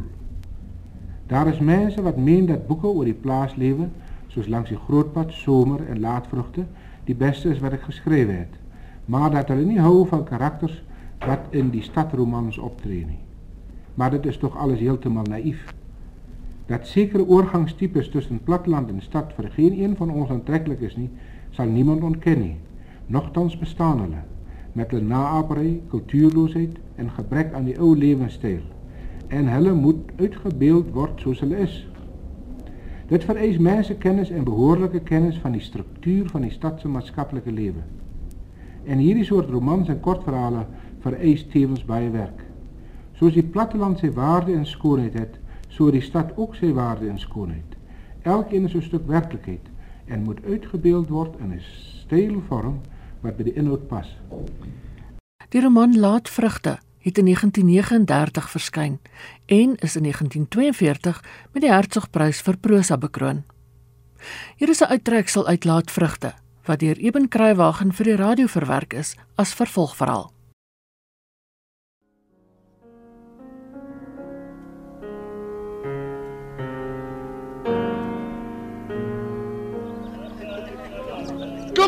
Daar 1.26 1.46
is 1.46 1.58
mensen 1.58 2.02
wat 2.02 2.16
meen 2.16 2.46
dat 2.46 2.66
boeken 2.66 2.88
over 2.88 3.04
die 3.04 3.14
plaatsleven, 3.14 3.92
zoals 4.26 4.48
langs 4.48 4.68
die 4.68 4.78
grootpad, 4.78 5.32
zomer 5.32 5.86
en 5.88 6.00
laadvruchten, 6.00 6.68
die 7.04 7.14
beste 7.14 7.48
is 7.48 7.58
wat 7.58 7.72
ik 7.72 7.80
geschreven 7.80 8.38
heb. 8.38 8.48
Maar 9.04 9.30
dat 9.30 9.48
er 9.48 9.56
niet 9.56 9.78
hou 9.78 10.08
van 10.08 10.24
karakters 10.24 10.84
wat 11.18 11.40
in 11.50 11.70
die 11.70 11.82
stadromans 11.82 12.58
optreden. 12.58 13.16
Maar 13.94 14.10
dit 14.10 14.26
is 14.26 14.36
toch 14.36 14.56
alles 14.56 14.78
heel 14.78 14.98
te 14.98 15.08
mal 15.08 15.22
naïef. 15.22 15.74
Dat 16.66 16.86
zekere 16.86 17.26
oorgangstypes 17.26 18.10
tussen 18.10 18.42
platteland 18.42 18.88
en 18.88 19.02
stad 19.02 19.32
voor 19.34 19.48
geen 19.50 19.82
een 19.82 19.96
van 19.96 20.10
ons 20.10 20.30
aantrekkelijk 20.30 20.80
is 20.80 20.96
niet, 20.96 21.10
zal 21.50 21.66
niemand 21.66 22.02
ontkennen. 22.02 22.56
Nochtans 23.06 23.58
bestaan 23.58 24.00
hulle 24.00 24.31
met 24.72 24.90
hulle 24.90 25.04
naapery, 25.04 25.80
kultuurloosheid 25.88 26.78
en 26.96 27.10
gebrek 27.10 27.52
aan 27.52 27.64
die 27.64 27.78
ou 27.78 27.96
lewenstyl. 27.96 28.60
En 29.28 29.48
hulle 29.48 29.72
moet 29.72 30.12
uitgebeeld 30.18 30.92
word 30.92 31.20
soos 31.20 31.40
hulle 31.40 31.58
is. 31.64 31.74
Dit 33.08 33.24
vereis 33.24 33.58
mensekennis 33.58 34.30
en 34.30 34.44
behoorlike 34.44 35.00
kennis 35.00 35.38
van 35.38 35.52
die 35.52 35.60
struktuur 35.60 36.30
van 36.30 36.46
die 36.46 36.50
stad 36.50 36.80
se 36.80 36.88
maatskaplike 36.88 37.52
lewe. 37.52 37.82
En 38.84 38.98
hierdie 38.98 39.24
soort 39.24 39.50
romans 39.50 39.88
en 39.88 40.00
kortverhale 40.00 40.64
vereis 41.04 41.44
tevens 41.52 41.84
baie 41.84 42.10
werk. 42.10 42.40
Soos 43.18 43.34
die 43.36 43.44
platteland 43.44 44.00
sy 44.00 44.10
waarde 44.16 44.54
en 44.56 44.66
skoonheid 44.66 45.18
het, 45.18 45.36
so 45.68 45.90
die 45.90 46.00
stad 46.00 46.32
ook 46.36 46.56
sy 46.56 46.72
waarde 46.72 47.08
en 47.08 47.18
skoonheid. 47.18 47.76
Elkeen 48.22 48.64
is 48.64 48.74
'n 48.74 48.82
stuk 48.82 49.06
werklikheid 49.06 49.68
en 50.06 50.22
moet 50.22 50.44
uitgebeeld 50.44 51.08
word 51.08 51.36
in 51.40 51.52
'n 51.52 51.60
stylvorm 51.60 52.80
wat 53.22 53.36
by 53.36 53.46
die 53.48 53.54
inhoud 53.54 53.88
pas. 53.88 54.08
Die 55.52 55.60
roman 55.60 55.98
Laat 55.98 56.30
vrugte 56.30 56.78
het 57.02 57.18
in 57.18 57.24
1939 57.24 58.50
verskyn 58.50 59.00
en 59.46 59.74
is 59.76 59.96
in 59.96 60.02
1942 60.06 61.24
met 61.52 61.62
die 61.62 61.72
Hertzogprys 61.72 62.42
vir 62.46 62.56
prosa 62.56 62.96
bekroon. 62.96 63.42
Hier 64.56 64.68
is 64.68 64.82
'n 64.82 64.90
uittreksel 64.94 65.46
uit 65.46 65.64
Laat 65.64 65.90
vrugte 65.90 66.34
wat 66.64 66.78
deur 66.78 66.96
Eben 66.96 67.28
Kruiwagen 67.28 67.92
vir 67.92 68.04
die 68.04 68.16
radio 68.16 68.46
verwerk 68.46 68.92
is 68.92 69.16
as 69.34 69.54
vervolgverhaal. 69.54 70.31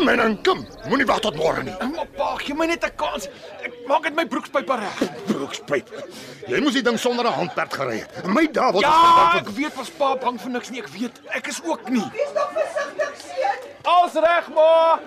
Kom 0.05 0.13
en 0.13 0.17
dan 0.17 0.41
kom. 0.41 0.67
Moenie 0.85 1.05
wag 1.09 1.19
tot 1.19 1.33
môre 1.33 1.63
nie. 1.65 1.73
Maar 1.81 2.05
pa, 2.13 2.35
gee 2.37 2.53
my 2.53 2.65
net 2.69 2.83
'n 2.85 2.93
kans. 2.95 3.25
Ek 3.65 3.73
maak 3.87 4.03
dit 4.03 4.13
my 4.13 4.25
broekspyp 4.25 4.69
reg. 4.69 4.99
Broekspyp. 5.31 5.89
Jy 6.45 6.59
moes 6.61 6.77
die 6.77 6.83
ding 6.85 6.99
sonder 6.99 7.25
'n 7.25 7.33
handperd 7.33 7.73
gery 7.73 7.97
het. 8.05 8.11
In 8.23 8.33
my 8.33 8.45
dae 8.45 8.71
word 8.71 8.85
Ja, 8.85 9.33
ek 9.41 9.49
weet 9.49 9.73
was 9.75 9.89
pa 9.89 10.15
bang 10.15 10.37
vir 10.41 10.51
niks 10.51 10.69
nie. 10.69 10.81
Ek 10.81 10.89
weet. 10.93 11.17
Ek 11.33 11.47
is 11.47 11.57
ook 11.65 11.89
nie. 11.89 12.05
Wees 12.13 12.33
tog 12.37 12.51
versigtig, 12.53 13.13
seun. 13.17 13.59
Als 13.81 14.13
reg, 14.13 14.45
ma. 14.53 14.99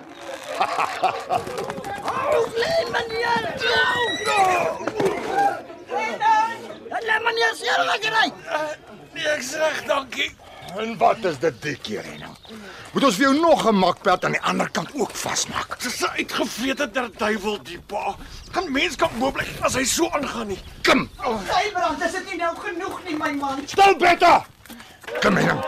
Hou 2.03 2.43
klein 2.51 2.91
meneer. 2.91 3.43
Klein. 3.55 4.99
Laat 7.07 7.23
meneer 7.23 7.55
seer 7.55 7.87
gekry. 7.95 8.27
Nee, 9.13 9.27
ek's 9.37 9.55
reg, 9.55 9.79
dankie. 9.87 10.31
En 10.75 10.97
wat 10.97 11.23
is 11.23 11.39
dit 11.39 11.61
die 11.61 11.77
keer 11.79 12.03
nou? 12.19 12.28
Moet 12.89 13.03
ons 13.05 13.17
vir 13.19 13.25
jou 13.27 13.35
nog 13.37 13.67
'n 13.69 13.75
makperd 13.75 14.25
aan 14.25 14.31
die 14.31 14.41
ander 14.41 14.69
kant 14.69 14.89
ook 14.93 15.11
vasmaak? 15.13 15.79
Dis 15.79 16.01
'n 16.01 16.09
uitgevete 16.17 16.91
der 16.91 17.09
duiwel 17.17 17.63
die 17.63 17.79
pa. 17.79 18.15
Kan 18.51 18.71
mens 18.71 18.95
kan 18.95 19.09
moontlik 19.17 19.47
as 19.61 19.73
hy 19.73 19.83
so 19.83 20.09
aangaan 20.09 20.47
nie. 20.47 20.59
Kom. 20.83 21.09
Sy 21.47 21.71
brand, 21.71 22.01
is 22.01 22.11
dit 22.11 22.25
nie 22.25 22.37
nou 22.37 22.55
genoeg 22.57 23.03
nie, 23.03 23.15
my 23.15 23.31
man? 23.31 23.61
Stil 23.67 23.95
Betta. 23.97 24.45
Kom 25.21 25.37
hier 25.37 25.53
nou. 25.53 25.59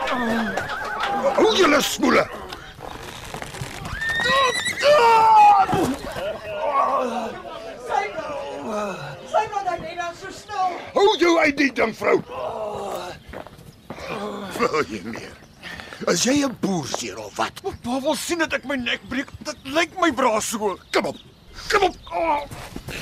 Hoe 1.34 1.56
julle 1.56 1.82
smoele. 1.82 2.28
Sy 7.86 8.02
Sy 9.32 9.48
brand 9.48 9.66
dan 9.66 9.80
net 9.80 9.96
dan 9.96 10.14
so 10.20 10.30
stil. 10.30 10.68
Hou 10.92 11.16
jou 11.18 11.38
uit 11.38 11.56
die 11.56 11.72
ding 11.72 11.96
vrou. 11.96 12.22
Wil 14.58 14.84
jy 14.88 15.00
meer? 15.04 15.41
As 16.06 16.24
jy 16.24 16.42
'n 16.44 16.56
boer 16.60 16.86
seer 16.86 17.18
of 17.18 17.36
wat? 17.36 17.62
Pa 17.82 18.00
wil 18.00 18.14
sien 18.14 18.38
dat 18.38 18.52
ek 18.52 18.64
my 18.64 18.76
nek 18.76 19.00
breek. 19.08 19.28
Dit 19.44 19.56
lyk 19.62 19.90
my 20.00 20.10
bra 20.12 20.40
so. 20.40 20.78
Kom 20.90 21.06
op. 21.06 21.16
Kom 21.70 21.82
op. 21.82 21.96
Oh. 22.10 22.42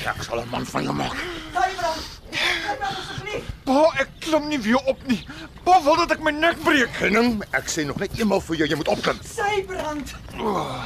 Ek 0.05 0.23
sal 0.23 0.41
'n 0.41 0.49
man 0.49 0.65
van 0.65 0.83
jou 0.83 0.93
maak. 0.93 1.17
Brand 1.51 2.81
asseblief. 2.81 3.43
Pa, 3.65 3.91
ek 3.99 4.09
klim 4.19 4.47
nie 4.47 4.59
weer 4.59 4.81
op 4.85 5.07
nie. 5.07 5.25
Pa 5.63 5.81
wil 5.83 5.95
dat 5.95 6.11
ek 6.11 6.23
my 6.23 6.31
nek 6.31 6.57
breek. 6.63 6.93
Henning, 6.99 7.41
ek 7.51 7.67
sê 7.67 7.85
nog 7.85 7.99
net 7.99 8.17
eenmal 8.19 8.41
vir 8.41 8.55
jou, 8.55 8.67
jy 8.67 8.75
moet 8.75 8.87
opklim. 8.87 9.19
Sy 9.25 9.63
brand. 9.67 10.13
Oh. 10.39 10.85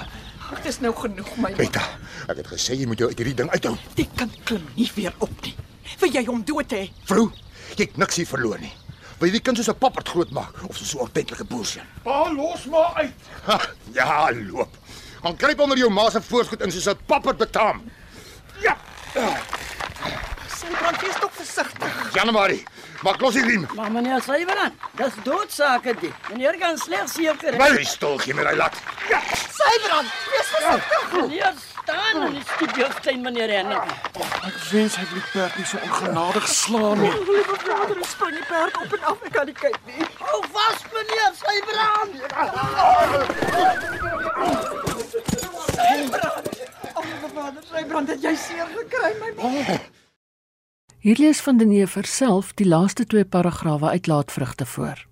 Dit 0.56 0.66
is 0.66 0.80
nou 0.80 0.94
genoeg, 0.94 1.38
my. 1.38 1.54
Beta, 1.58 1.84
ek 2.30 2.38
het 2.38 2.48
gesê 2.48 2.78
jy 2.78 2.86
moet 2.86 3.00
jou 3.00 3.10
uit 3.10 3.18
hierdie 3.18 3.36
ding 3.36 3.50
uithou. 3.50 3.76
Die 3.96 4.10
kind 4.16 4.34
klim 4.44 4.66
nie 4.76 4.92
weer 4.96 5.14
op 5.20 5.32
nie. 5.42 5.56
Wil 6.00 6.12
jy 6.12 6.26
hom 6.26 6.44
dood 6.44 6.72
hê? 6.72 6.90
Vrou, 7.06 7.32
jy 7.76 7.86
het 7.86 7.98
niks 7.98 8.16
hier 8.16 8.30
verloor 8.30 8.60
nie. 8.60 8.74
Wil 9.20 9.30
jy 9.30 9.38
die 9.38 9.42
kind 9.42 9.58
soos 9.58 9.70
'n 9.72 9.78
papperd 9.80 10.10
grootmaak 10.10 10.56
of 10.68 10.78
soos 10.78 10.94
'n 10.96 11.00
ordentlike 11.00 11.46
boerseun? 11.46 11.88
Pa, 12.04 12.32
los 12.34 12.66
maar 12.66 12.92
uit. 12.96 13.14
Ha, 13.46 13.60
ja, 13.94 14.32
loop. 14.32 14.76
Gaan 15.24 15.36
kruip 15.36 15.60
onder 15.60 15.78
jou 15.78 15.90
ma 15.90 16.10
se 16.10 16.22
voorspoed 16.22 16.62
in 16.62 16.72
soos 16.72 16.88
'n 16.88 17.00
papperd 17.06 17.38
betaam. 17.38 17.92
Ja. 18.60 18.78
Sy 20.58 20.68
brand, 20.68 21.02
wees 21.02 21.16
tog 21.20 21.32
versigtig. 21.32 22.14
Januarie, 22.14 22.64
maak 23.04 23.22
los 23.22 23.34
die 23.34 23.44
riem. 23.44 23.68
Maar 23.76 23.92
meneer 23.92 24.22
Syberand, 24.22 24.74
dis 24.96 25.14
doodsake 25.24 25.96
dit. 26.00 26.14
Meneer 26.30 26.58
kan 26.58 26.78
slegs 26.78 27.14
seker 27.14 27.56
Bly 27.56 27.84
stil, 27.84 28.18
gee 28.18 28.34
my 28.34 28.44
daai 28.44 28.56
lat. 28.56 28.74
Ja. 29.10 29.22
Sy 29.52 29.80
brand, 29.88 30.08
wees 30.32 30.48
versigtig. 30.56 31.12
Meneer 31.12 31.54
staan 31.86 32.22
en 32.22 32.36
is 32.36 32.52
die 32.60 32.70
beelstein 32.74 33.22
meneer 33.22 33.50
Henning. 33.50 33.82
Ek 34.50 34.58
wens 34.72 34.96
hy 34.98 35.06
het 35.10 35.30
perd 35.34 35.58
nie 35.60 35.68
so 35.70 35.78
ongenadig 35.88 36.48
slaan 36.50 37.02
nie. 37.02 37.12
Liewe 37.30 37.58
vader, 37.62 38.02
spring 38.10 38.38
die 38.40 38.46
perd 38.50 38.80
op 38.82 38.96
en 38.98 39.08
af. 39.12 39.26
Ek 39.30 39.34
kan 39.38 39.50
nie 39.50 39.58
kyk 39.60 39.80
nie. 39.90 40.08
Hou 40.22 40.42
vas 40.56 40.86
meneer. 40.96 41.32
Sy 41.42 41.58
brand. 41.70 42.14
O, 46.96 47.04
liewe 47.10 47.34
vader, 47.38 47.68
sy 47.72 47.86
brand 47.90 48.14
het 48.14 48.30
jy 48.30 48.36
seer 48.46 48.70
gekry, 48.78 49.12
my 49.22 49.34
man. 49.42 49.84
Hier 51.06 51.20
lees 51.22 51.42
van 51.46 51.60
den 51.62 51.70
Neever 51.70 52.08
self 52.10 52.54
die 52.58 52.66
laaste 52.66 53.06
twee 53.06 53.26
paragrawe 53.26 53.94
uit 53.94 54.08
Laatvrugte 54.10 54.66
voor. 54.66 55.06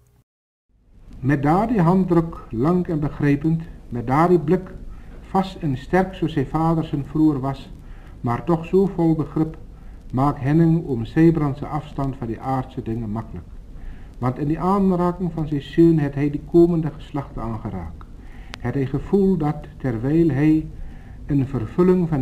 Met 1.20 1.44
daardie 1.44 1.82
handdruk, 1.86 2.39
lank 2.50 2.89
en 2.89 3.00
begrypend, 3.00 3.62
met 3.94 4.08
daardie 4.08 4.39
blik, 4.39 4.74
Vast 5.34 5.56
en 5.56 5.78
sterk 5.78 6.13
zoals 6.13 6.34
zijn 6.34 6.46
vader 6.46 6.84
zijn 6.84 7.06
vroer 7.06 7.40
was, 7.40 7.70
maar 8.22 8.44
toch 8.44 8.66
zo 8.66 8.86
vol 8.86 9.16
begrip, 9.16 9.58
maakt 10.12 10.40
Henning 10.40 10.86
om 10.86 11.06
Zebrandse 11.06 11.66
afstand 11.66 12.16
van 12.16 12.28
die 12.28 12.40
aardse 12.40 12.82
dingen 12.82 13.10
makkelijk. 13.10 13.46
Want 14.18 14.38
in 14.38 14.48
die 14.48 14.60
aanraking 14.60 15.32
van 15.34 15.48
zijn 15.48 15.62
zoon 15.62 15.98
heeft 15.98 16.16
hij 16.16 16.30
de 16.30 16.40
komende 16.52 16.92
geslachten 16.96 17.42
aangeraakt. 17.42 18.06
Het 18.60 18.74
hij 18.74 18.86
gevoel 18.86 19.38
dat, 19.38 19.56
terwijl 19.78 20.30
hij 20.30 20.68
een 21.25 21.48
vervulling 21.48 22.10
van 22.10 22.22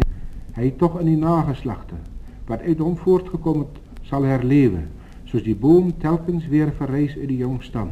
hij 0.52 0.74
toch 0.78 1.00
in 1.00 1.06
die 1.06 1.18
nageslachten, 1.18 1.98
wat 2.46 2.62
uit 2.62 2.78
hem 2.78 2.98
voortgekomen 2.98 3.68
zal 4.02 4.24
herleven, 4.24 4.90
zoals 5.24 5.46
die 5.46 5.56
boom 5.56 5.98
telkens 5.98 6.48
weer 6.48 6.74
verrijst 6.74 7.16
in 7.16 7.28
die 7.28 7.38
jong 7.38 7.64
stam. 7.64 7.90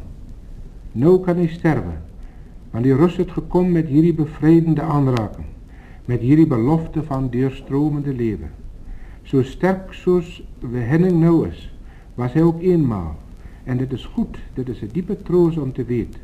Nou 0.91 1.19
kan 1.19 1.35
hij 1.35 1.47
sterven, 1.47 2.01
want 2.71 2.83
die 2.85 2.95
rus 2.95 3.17
het 3.17 3.31
gekom 3.31 3.71
met 3.71 3.87
hierdie 3.87 4.13
bevrydende 4.13 4.81
aanraking, 4.81 5.47
met 6.05 6.21
hierdie 6.21 6.47
belofte 6.47 7.03
van 7.03 7.29
deurstromende 7.29 8.13
lewe. 8.13 8.49
So 9.23 9.43
sterk 9.43 9.93
soos 9.93 10.41
Henning 10.71 11.19
nou 11.21 11.47
is, 11.47 11.67
was 12.15 12.33
hy 12.33 12.41
ook 12.45 12.61
eenmaal 12.61 13.15
en 13.69 13.77
dit 13.77 13.91
is 13.93 14.05
goed, 14.15 14.37
dit 14.55 14.69
is 14.69 14.81
'n 14.81 14.89
diepe 14.93 15.15
troos 15.23 15.57
om 15.57 15.71
te 15.73 15.85
weet 15.85 16.17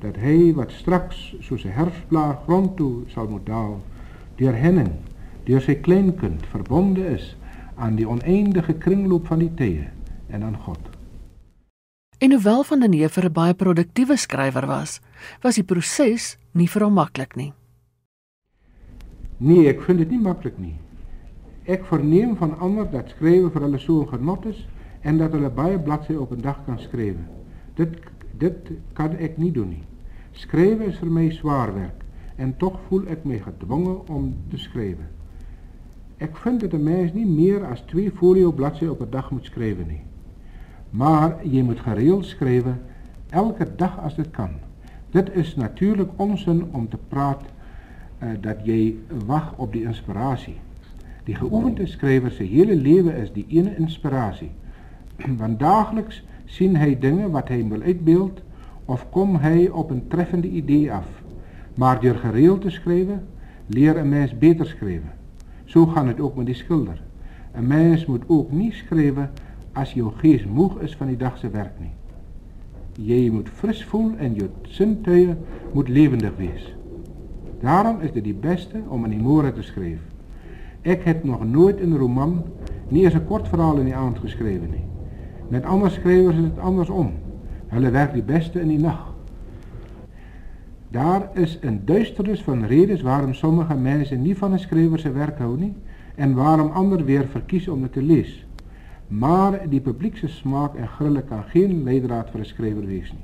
dat 0.00 0.16
hy 0.16 0.52
wat 0.56 0.72
straks 0.72 1.36
soos 1.40 1.64
'n 1.64 1.76
herfsblaar 1.76 2.38
grond 2.46 2.76
toe 2.76 3.04
sal 3.06 3.28
moet 3.28 3.46
daal, 3.46 3.80
deur 4.36 4.56
Henning, 4.56 4.92
deur 5.44 5.60
sy 5.60 5.74
kleinkind 5.74 6.46
verbonde 6.46 7.06
is 7.06 7.36
aan 7.76 7.94
die 7.96 8.08
oneindige 8.08 8.72
kringloop 8.72 9.26
van 9.26 9.38
die 9.38 9.54
tye 9.54 9.88
en 10.28 10.42
aan 10.42 10.56
God. 10.56 10.79
En 12.20 12.32
hoewel 12.32 12.62
van 12.62 12.80
der 12.80 12.88
Neever 12.88 13.24
'n 13.24 13.32
baie 13.32 13.54
produktiewe 13.54 14.16
skrywer 14.16 14.66
was, 14.66 15.00
was 15.40 15.54
die 15.54 15.64
proses 15.64 16.38
nie 16.52 16.68
vir 16.68 16.82
hom 16.82 16.92
maklik 16.92 17.36
nie. 17.36 17.52
Nee, 19.36 19.68
ek 19.68 19.80
vind 19.82 19.98
dit 19.98 20.10
nie 20.10 20.20
maklik 20.20 20.58
nie. 20.58 20.74
Ek 21.64 21.84
verneem 21.84 22.36
van 22.36 22.58
ander 22.58 22.90
dat 22.90 23.08
skrywe 23.08 23.50
vir 23.50 23.62
hulle 23.62 23.78
so 23.78 24.02
'n 24.02 24.08
genot 24.08 24.44
is 24.44 24.68
en 25.00 25.18
dat 25.18 25.32
hulle 25.32 25.50
baie 25.50 25.78
bladsye 25.78 26.20
op 26.20 26.32
'n 26.32 26.40
dag 26.40 26.64
kan 26.64 26.78
skryf. 26.78 27.16
Dit 27.74 27.96
dit 28.38 28.70
kan 28.92 29.16
ek 29.16 29.38
nie 29.38 29.52
doen 29.52 29.68
nie. 29.68 29.84
Skrywe 30.32 30.84
is 30.84 30.98
vir 30.98 31.10
my 31.10 31.30
swaar 31.30 31.74
werk 31.74 32.04
en 32.36 32.56
tog 32.56 32.80
voel 32.88 33.08
ek 33.08 33.24
my 33.24 33.38
gedwonge 33.38 34.08
om 34.08 34.34
te 34.50 34.56
skryf. 34.56 34.98
Ek 36.18 36.36
vind 36.36 36.60
dat 36.60 36.72
'n 36.74 36.82
mens 36.82 37.12
nie 37.12 37.26
meer 37.26 37.64
as 37.64 37.80
2 37.86 38.10
folio 38.10 38.52
bladsye 38.52 38.90
op 38.90 39.00
'n 39.00 39.10
dag 39.10 39.30
moet 39.30 39.44
skryf 39.44 39.86
nie. 39.86 40.09
Maar 40.90 41.46
je 41.46 41.62
moet 41.62 41.80
gereeld 41.80 42.26
schrijven, 42.26 42.80
elke 43.28 43.68
dag 43.76 44.02
als 44.02 44.16
het 44.16 44.30
kan. 44.30 44.50
Dit 45.10 45.34
is 45.34 45.56
natuurlijk 45.56 46.10
onzin 46.16 46.64
om 46.70 46.88
te 46.88 46.98
praten 47.08 47.46
eh, 48.18 48.28
dat 48.40 48.56
jij 48.62 48.94
wacht 49.26 49.52
op 49.56 49.72
die 49.72 49.82
inspiratie. 49.82 50.56
Die 51.24 51.34
geoefende 51.34 51.86
schrijver 51.86 52.30
zijn 52.30 52.48
hele 52.48 52.76
leven 52.76 53.16
is 53.16 53.32
die 53.32 53.46
ene 53.48 53.76
inspiratie. 53.76 54.50
Want 55.38 55.58
dagelijks 55.58 56.24
zien 56.44 56.76
hij 56.76 56.98
dingen 56.98 57.30
wat 57.30 57.48
hij 57.48 57.66
wil 57.68 57.82
uitbeeld 57.82 58.40
of 58.84 59.10
komt 59.10 59.40
hij 59.40 59.68
op 59.68 59.90
een 59.90 60.08
treffende 60.08 60.48
idee 60.48 60.92
af. 60.92 61.06
Maar 61.74 62.00
door 62.00 62.14
gereeld 62.14 62.60
te 62.60 62.70
schrijven, 62.70 63.26
leer 63.66 63.96
een 63.96 64.08
mens 64.08 64.38
beter 64.38 64.66
schrijven. 64.66 65.10
Zo 65.64 65.86
gaat 65.86 66.06
het 66.06 66.20
ook 66.20 66.36
met 66.36 66.46
die 66.46 66.54
schilder. 66.54 67.02
Een 67.52 67.66
mens 67.66 68.06
moet 68.06 68.22
ook 68.26 68.52
niet 68.52 68.72
schrijven 68.72 69.30
als 69.72 69.92
je 69.92 70.10
geest 70.16 70.46
moe 70.46 70.70
is 70.80 70.96
van 70.96 71.06
die 71.06 71.16
dagse 71.16 71.50
werk 71.50 71.72
niet. 71.78 71.90
Je 73.08 73.32
moet 73.32 73.48
fris 73.48 73.84
voelen 73.84 74.18
en 74.18 74.34
je 74.34 74.48
zintuigen 74.62 75.38
moet 75.72 75.88
levendig 75.88 76.36
wees. 76.36 76.74
Daarom 77.60 78.00
is 78.00 78.10
het 78.14 78.24
die 78.24 78.34
beste 78.34 78.80
om 78.88 79.04
een 79.04 79.12
imore 79.12 79.52
te 79.52 79.62
schrijven. 79.62 80.04
Ik 80.80 81.02
heb 81.02 81.24
nog 81.24 81.44
nooit 81.44 81.80
een 81.80 81.96
roman, 81.96 82.44
niet 82.88 83.04
eens 83.04 83.14
een 83.14 83.24
kort 83.24 83.48
verhaal 83.48 83.76
in 83.76 83.84
die 83.84 83.94
avond 83.94 84.18
geschreven. 84.18 84.70
Met 85.48 85.64
andere 85.64 85.90
schrijvers 85.90 86.36
is 86.36 86.42
het 86.42 86.58
andersom. 86.58 87.12
Hulle 87.66 87.90
werkt 87.90 88.12
die 88.12 88.22
beste 88.22 88.60
in 88.60 88.68
die 88.68 88.78
nacht. 88.78 89.12
Daar 90.88 91.30
is 91.34 91.58
een 91.60 91.84
duisternis 91.84 92.42
van 92.42 92.64
redenen 92.64 93.04
waarom 93.04 93.34
sommige 93.34 93.74
mensen 93.74 94.22
niet 94.22 94.38
van 94.38 94.52
een 94.52 94.58
schrijver 94.58 95.14
werk 95.14 95.38
houden 95.38 95.76
en 96.14 96.34
waarom 96.34 96.70
anderen 96.70 97.04
weer 97.04 97.26
verkiezen 97.26 97.72
om 97.72 97.82
het 97.82 97.92
te 97.92 98.02
lezen. 98.02 98.49
Maar 99.10 99.68
die 99.68 99.80
publiekse 99.80 100.28
smaak 100.28 100.74
en 100.74 100.88
grillen 100.88 101.24
kan 101.24 101.42
geen 101.42 101.82
leidraad 101.82 102.30
voor 102.30 102.40
een 102.40 102.46
schrijver 102.46 102.86
wezen. 102.86 103.16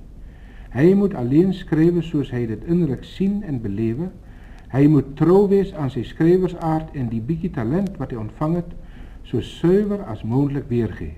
Hij 0.68 0.94
moet 0.94 1.14
alleen 1.14 1.55
schrijven 1.55 2.05
zoals 2.05 2.31
hij 2.31 2.42
het 2.42 2.64
innerlijk 2.64 3.05
zien 3.05 3.42
en 3.42 3.61
beleven. 3.61 4.12
Hij 4.66 4.87
moet 4.87 5.16
trouw 5.16 5.49
wezen 5.49 5.77
aan 5.77 5.90
zijn 5.90 6.05
schrijversaard 6.05 6.90
en 6.90 7.09
die 7.09 7.20
bieke 7.20 7.51
talent 7.51 7.96
wat 7.96 8.11
hij 8.11 8.18
ontvangt, 8.18 8.75
zo 9.22 9.40
zuiver 9.40 10.05
als 10.05 10.22
mogelijk 10.22 10.68
weergeven. 10.68 11.14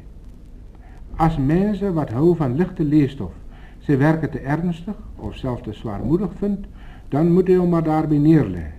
Als 1.17 1.37
mensen 1.37 1.95
wat 1.95 2.11
houden 2.11 2.37
van 2.37 2.57
lichte 2.57 2.85
leestof, 2.85 3.33
ze 3.79 3.97
werken 3.97 4.31
te 4.31 4.39
ernstig 4.39 4.95
of 5.17 5.37
zelfs 5.37 5.63
te 5.63 5.73
zwaarmoedig 5.73 6.31
vindt, 6.39 6.67
dan 7.09 7.33
moet 7.33 7.47
hij 7.47 7.57
hem 7.57 7.69
maar 7.69 7.83
daarbij 7.83 8.19
neerleggen. 8.19 8.73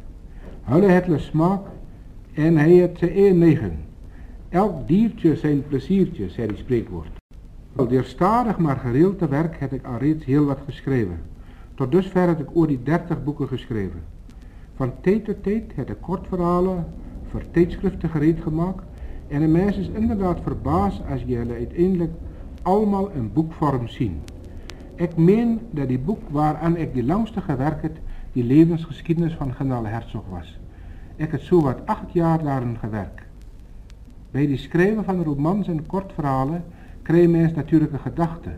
Hulle 0.63 0.87
het 0.87 1.07
le 1.07 1.17
smaak 1.17 1.61
en 2.33 2.57
hij 2.57 2.73
het 2.73 2.97
zijn 2.97 3.11
eigen 3.11 3.37
neigen. 3.37 3.88
Elk 4.49 4.87
diertje 4.87 5.35
zijn 5.35 5.67
pleziertje, 5.67 6.29
zei 6.29 6.47
die 6.47 6.57
spreekwoord. 6.57 7.09
Al 7.75 7.87
deerstadig 7.87 8.57
maar 8.57 8.77
gereeld 8.77 9.17
te 9.17 9.27
werk 9.27 9.59
heb 9.59 9.73
ik 9.73 9.85
al 9.85 9.97
reeds 9.97 10.25
heel 10.25 10.45
wat 10.45 10.59
geschreven. 10.65 11.19
Tot 11.75 11.91
dusver 11.91 12.27
heb 12.27 12.39
ik 12.39 12.47
ooit 12.53 12.69
die 12.69 12.83
dertig 12.83 13.23
boeken 13.23 13.47
geschreven. 13.47 14.03
Van 14.75 14.93
tijd 15.01 15.25
tot 15.25 15.43
tijd 15.43 15.63
heb 15.75 15.89
ik 15.89 16.01
kortverhalen 16.01 16.85
voor 17.29 17.41
tijdschriften 17.51 18.09
gereed 18.09 18.41
gemaakt 18.41 18.83
en 19.27 19.41
een 19.41 19.51
meisjes 19.51 19.87
is 19.87 19.95
inderdaad 19.95 20.39
verbaasd 20.43 21.01
als 21.09 21.23
jullie 21.25 21.53
uiteindelijk 21.53 22.11
allemaal 22.61 23.09
in 23.09 23.33
boekvorm 23.33 23.87
zien. 23.87 24.21
Ik 24.95 25.17
meen 25.17 25.59
dat 25.71 25.87
die 25.87 25.99
boek 25.99 26.29
waaraan 26.29 26.77
ik 26.77 26.93
de 26.93 27.03
langste 27.03 27.41
gewerkt 27.41 27.81
heb, 27.81 27.97
die 28.31 28.43
levensgeschiedenis 28.43 29.33
van 29.33 29.53
genale 29.53 29.87
Herzog 29.87 30.23
was. 30.29 30.59
Ik 31.15 31.31
heb 31.31 31.41
zo 31.41 31.61
wat 31.61 31.85
acht 31.85 32.11
jaar 32.13 32.43
daarin 32.43 32.77
gewerkt. 32.77 33.28
Bij 34.31 34.45
het 34.45 34.59
schrijven 34.59 35.03
van 35.03 35.23
romans 35.23 35.67
en 35.67 35.85
kortverhalen 35.85 36.63
krijgt 37.01 37.29
mens 37.29 37.53
natuurlijk 37.53 37.91
een 37.91 37.99
gedachte. 37.99 38.49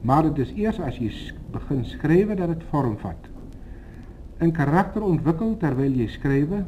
Maar 0.00 0.24
het 0.24 0.38
is 0.38 0.52
eerst 0.52 0.80
als 0.80 0.96
je 0.96 1.32
begint 1.50 1.86
schrijven 1.86 2.36
dat 2.36 2.48
het 2.48 2.62
vormvat. 2.68 3.16
Een 4.36 4.52
karakter 4.52 5.02
ontwikkelt 5.02 5.60
terwijl 5.60 5.90
je 5.90 6.08
schrijven, 6.08 6.66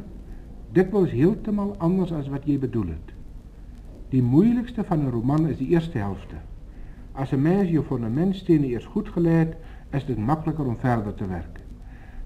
dikwijls 0.73 1.11
helemaal 1.11 1.77
anders 1.77 2.13
als 2.13 2.29
wat 2.29 2.43
je 2.45 2.59
bedoelt. 2.59 3.13
Die 4.09 4.23
moeilijkste 4.23 4.85
van 4.85 5.01
een 5.01 5.11
roman 5.11 5.49
is 5.49 5.57
de 5.57 5.67
eerste 5.67 5.99
helft. 5.99 6.33
Als 7.13 7.33
een 7.33 7.43
mens 7.43 7.71
je 7.71 7.83
voor 7.83 8.01
een 8.01 8.15
mens 8.15 8.45
eerst 8.47 8.87
goed 8.87 9.09
geleid, 9.09 9.57
is 9.91 10.05
het 10.05 10.19
makkelijker 10.19 10.67
om 10.67 10.77
verder 10.79 11.15
te 11.15 11.27
werken. 11.27 11.63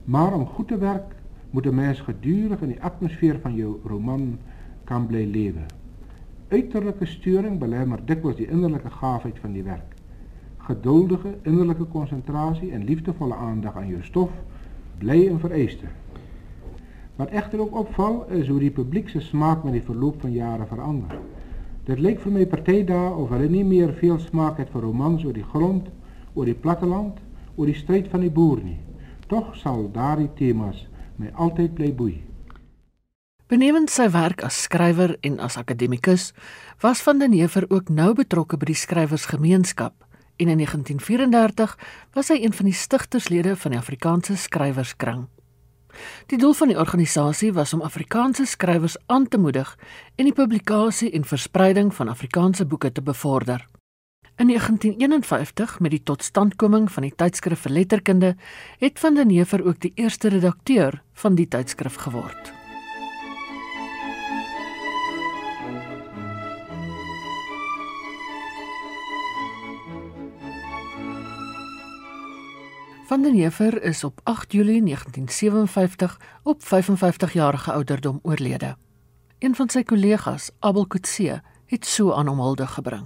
Maar 0.04 0.34
om 0.34 0.46
goed 0.46 0.68
te 0.68 0.78
werken 0.78 1.16
moet 1.50 1.66
een 1.66 1.74
mens 1.74 2.00
gedurig 2.00 2.60
in 2.60 2.68
de 2.68 2.80
atmosfeer 2.80 3.38
van 3.40 3.54
je 3.54 3.80
roman 3.84 4.38
kan 4.84 5.06
blijven 5.06 5.30
leven 5.30 5.66
uiterlijke 6.54 7.06
sturing 7.06 7.58
belemmert 7.58 8.06
dikwijls 8.06 8.36
die 8.36 8.48
innerlijke 8.48 8.90
gaafheid 8.90 9.38
van 9.38 9.52
die 9.52 9.62
werk. 9.62 9.94
Geduldige 10.56 11.34
innerlijke 11.42 11.88
concentratie 11.88 12.70
en 12.70 12.84
liefdevolle 12.84 13.34
aandacht 13.34 13.76
aan 13.76 13.86
je 13.86 14.02
stof 14.02 14.30
blij 14.98 15.30
en. 15.30 15.88
Wat 17.16 17.28
echter 17.28 17.60
ook 17.60 17.76
opvalt 17.76 18.30
is 18.30 18.48
hoe 18.48 18.58
die 18.58 18.70
publiekse 18.70 19.20
smaak 19.20 19.64
met 19.64 19.72
die 19.72 19.82
verloop 19.82 20.20
van 20.20 20.32
jaren 20.32 20.66
verandert. 20.66 21.14
Dat 21.84 21.98
leek 21.98 22.20
voor 22.20 22.32
mij 22.32 22.46
partij 22.46 22.84
daar 22.84 23.16
of 23.16 23.30
er 23.30 23.50
niet 23.50 23.66
meer 23.66 23.92
veel 23.92 24.18
smaak 24.18 24.56
het 24.56 24.68
voor 24.70 24.80
romans 24.80 25.22
over 25.22 25.34
die 25.34 25.42
grond, 25.42 25.88
over 26.32 26.44
die 26.44 26.60
platteland, 26.60 27.18
over 27.54 27.66
die 27.66 27.80
strijd 27.80 28.08
van 28.08 28.20
die 28.20 28.30
boeren. 28.30 28.76
Toch 29.26 29.56
zal 29.56 29.90
daar 29.92 30.16
die 30.16 30.32
thema's 30.34 30.88
mij 31.16 31.32
altijd 31.32 31.74
blij 31.74 31.94
boeien. 31.94 32.34
Benewens 33.54 33.94
sy 33.94 34.08
werk 34.10 34.40
as 34.42 34.56
skrywer 34.64 35.12
en 35.22 35.36
as 35.38 35.54
akademikus, 35.54 36.32
was 36.82 36.98
van 37.06 37.20
den 37.20 37.30
Heever 37.36 37.68
ook 37.70 37.86
nou 37.86 38.08
betrokke 38.18 38.56
by 38.58 38.66
die 38.66 38.80
skrywersgemeenskap 38.80 39.94
en 40.42 40.50
in 40.50 40.58
1934 40.58 41.76
was 42.16 42.32
hy 42.32 42.40
een 42.42 42.56
van 42.58 42.66
die 42.66 42.74
stigterslede 42.74 43.52
van 43.54 43.76
die 43.76 43.78
Afrikaanse 43.78 44.34
skrywerskring. 44.42 45.28
Die 46.32 46.38
doel 46.42 46.56
van 46.58 46.72
die 46.72 46.78
organisasie 46.82 47.52
was 47.54 47.76
om 47.78 47.84
Afrikaanse 47.86 48.48
skrywers 48.56 48.98
aan 49.06 49.28
te 49.30 49.38
moedig 49.38 49.70
en 50.16 50.26
die 50.26 50.34
publikasie 50.34 51.12
en 51.14 51.22
verspreiding 51.22 51.94
van 51.94 52.10
Afrikaanse 52.10 52.66
boeke 52.66 52.90
te 52.90 53.06
bevorder. 53.06 53.62
In 54.34 54.50
1951, 54.50 55.78
met 55.78 55.94
die 55.94 56.02
totstandkoming 56.02 56.90
van 56.90 57.06
die 57.06 57.14
tydskrif 57.14 57.62
vir 57.68 57.76
letterkunde, 57.78 58.34
het 58.82 58.98
van 58.98 59.14
den 59.14 59.30
Heever 59.30 59.62
ook 59.62 59.78
die 59.78 59.94
eerste 59.94 60.34
redakteur 60.34 60.98
van 61.22 61.38
die 61.38 61.46
tydskrif 61.46 62.02
geword. 62.02 62.63
Van 73.06 73.22
den 73.22 73.32
Heever 73.32 73.82
is 73.82 74.04
op 74.04 74.20
8 74.22 74.52
Julie 74.52 74.82
1957 74.82 76.20
op 76.42 76.62
55 76.62 77.32
jarige 77.32 77.72
ouderdom 77.72 78.18
oorlede. 78.22 78.76
Een 79.38 79.54
van 79.54 79.68
sy 79.68 79.82
kollegas, 79.82 80.50
Abel 80.60 80.86
Kutse, 80.86 81.42
het 81.66 81.84
so 81.84 82.12
aan 82.12 82.26
hom 82.26 82.40
hulde 82.40 82.66
gebring. 82.66 83.04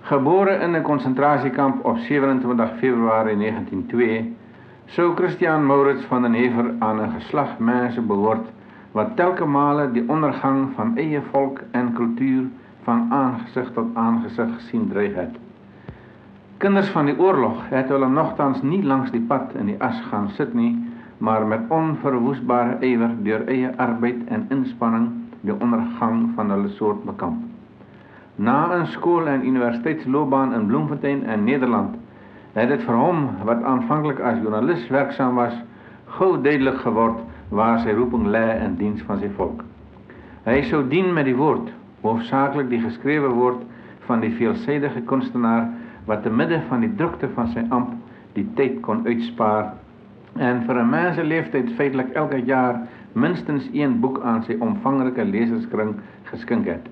Gebore 0.00 0.54
in 0.62 0.76
'n 0.76 0.82
konsentrasiekamp 0.82 1.84
op 1.84 1.98
27 1.98 2.78
Februarie 2.78 3.36
1902, 3.36 4.36
sou 4.86 5.14
Christian 5.16 5.66
Maurits 5.66 6.04
van 6.04 6.22
den 6.22 6.34
Heever 6.34 6.74
aan 6.78 7.00
'n 7.00 7.12
geslag 7.20 7.58
mense 7.58 8.00
behoort 8.00 8.46
wat 8.92 9.16
telke 9.16 9.44
male 9.44 9.92
die 9.92 10.08
ondergang 10.08 10.72
van 10.74 10.96
eie 10.96 11.22
volk 11.30 11.60
en 11.70 11.92
kultuur 11.92 12.44
van 12.82 13.12
aangesig 13.12 13.72
tot 13.72 13.94
aangesig 13.94 14.54
gesien 14.54 14.88
dreig 14.88 15.14
het. 15.14 15.49
Kinders 16.60 16.90
van 16.92 17.06
die 17.08 17.14
oorlog 17.16 17.62
het 17.72 17.88
hulle 17.88 18.08
nogtans 18.12 18.58
nie 18.60 18.82
langs 18.84 19.08
die 19.14 19.22
pad 19.28 19.54
in 19.56 19.70
die 19.70 19.78
as 19.80 19.96
gaan 20.10 20.26
nie, 20.52 20.74
maar 21.18 21.46
met 21.48 21.70
onverwoestbare 21.72 22.74
ywer 22.84 23.14
deur 23.24 23.46
eie 23.48 23.70
arbeid 23.80 24.28
en 24.28 24.44
inspanning 24.52 25.06
die 25.40 25.56
ondergang 25.56 26.26
van 26.36 26.52
hulle 26.52 26.68
soort 26.68 27.00
bekamp. 27.08 27.40
Na 28.36 28.76
'n 28.76 28.86
skool 28.86 29.26
en 29.26 29.46
universiteitsloopbaan 29.46 30.52
in 30.52 30.66
Bloemfontein 30.66 31.24
in 31.24 31.44
Nederland, 31.44 31.96
het 32.52 32.68
dit 32.68 32.82
vir 32.82 32.96
wat 33.44 33.62
aanvanklik 33.62 34.20
as 34.20 34.38
joernalis 34.42 34.88
werksaam 34.88 35.34
was, 35.34 35.56
gou 36.06 36.42
duidelik 36.42 36.78
geword 36.84 37.18
waar 37.48 37.78
sy 37.78 37.90
roeping 37.90 38.26
lê 38.26 38.60
in 38.64 38.76
diens 38.76 39.02
van 39.02 39.18
sy 39.18 39.30
volk. 39.36 39.64
Hy 40.44 40.62
sou 40.62 40.88
dien 40.88 41.12
met 41.12 41.24
die 41.24 41.36
woord, 41.36 41.72
hoofsaaklik 42.02 42.68
die 42.68 42.80
geskrewe 42.80 43.28
woord 43.28 43.62
van 44.06 44.20
die 44.20 44.34
veelsidige 44.36 45.00
kunstenaar 45.00 45.79
wat 46.10 46.22
te 46.26 46.30
midde 46.30 46.58
van 46.68 46.82
die 46.82 46.94
drukte 46.98 47.28
van 47.36 47.52
sy 47.54 47.62
amp 47.70 47.94
die 48.34 48.46
tyd 48.58 48.80
kon 48.86 49.04
uitspaar 49.06 49.74
en 50.38 50.62
vir 50.66 50.78
'n 50.80 50.90
mens 50.90 51.16
se 51.16 51.24
leeftyd 51.24 51.70
feitelik 51.78 52.10
elke 52.14 52.40
jaar 52.46 52.80
minstens 53.12 53.68
een 53.72 54.00
boek 54.00 54.20
aan 54.22 54.42
sy 54.42 54.56
omvangrike 54.60 55.24
leserskring 55.24 55.94
geskink 56.30 56.66
het. 56.66 56.88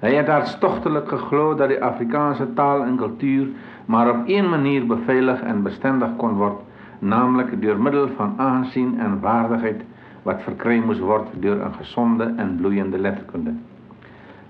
Hy 0.00 0.14
het 0.14 0.28
hartstogtelik 0.28 1.08
geglo 1.08 1.54
dat 1.54 1.68
die 1.68 1.82
Afrikaanse 1.84 2.46
taal 2.54 2.84
en 2.84 2.96
kultuur 2.96 3.48
maar 3.86 4.10
op 4.10 4.28
een 4.28 4.48
manier 4.48 4.86
beveilig 4.86 5.42
en 5.42 5.62
bestendig 5.62 6.16
kon 6.16 6.34
word, 6.38 6.58
naamlik 6.98 7.60
deur 7.60 7.78
middel 7.78 8.08
van 8.16 8.34
aansien 8.36 8.98
en 9.00 9.20
waardigheid 9.20 9.82
wat 10.22 10.42
verkry 10.42 10.78
moes 10.84 11.00
word 11.00 11.28
deur 11.40 11.64
'n 11.66 11.74
gesonde 11.78 12.32
en 12.36 12.56
bloeiende 12.56 12.98
letterkunde. 12.98 13.54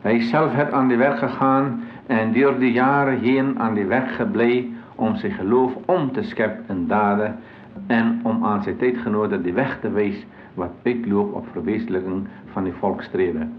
Hy 0.02 0.20
self 0.20 0.52
het 0.52 0.72
aan 0.72 0.88
die 0.88 0.96
werk 0.96 1.18
gegaan 1.18 1.82
en 2.10 2.32
door 2.32 2.58
de 2.58 2.72
jaren 2.72 3.18
heen 3.18 3.58
aan 3.58 3.74
die 3.74 3.84
weg 3.84 4.16
gebleven 4.16 4.76
om 4.94 5.16
zijn 5.16 5.32
geloof 5.32 5.72
om 5.84 6.12
te 6.12 6.22
scheppen 6.22 6.76
in 6.76 6.86
daden 6.86 7.38
en 7.86 8.20
om 8.22 8.44
aan 8.44 8.62
zijn 8.62 8.76
tijdgenoten 8.76 9.42
de 9.42 9.52
weg 9.52 9.78
te 9.80 9.90
wijzen 9.90 10.28
wat 10.54 10.70
uitloopt 10.82 11.34
op 11.34 11.46
verwezenlijking 11.52 12.26
van 12.52 12.64
die 12.64 12.72
volkstreden. 12.72 13.52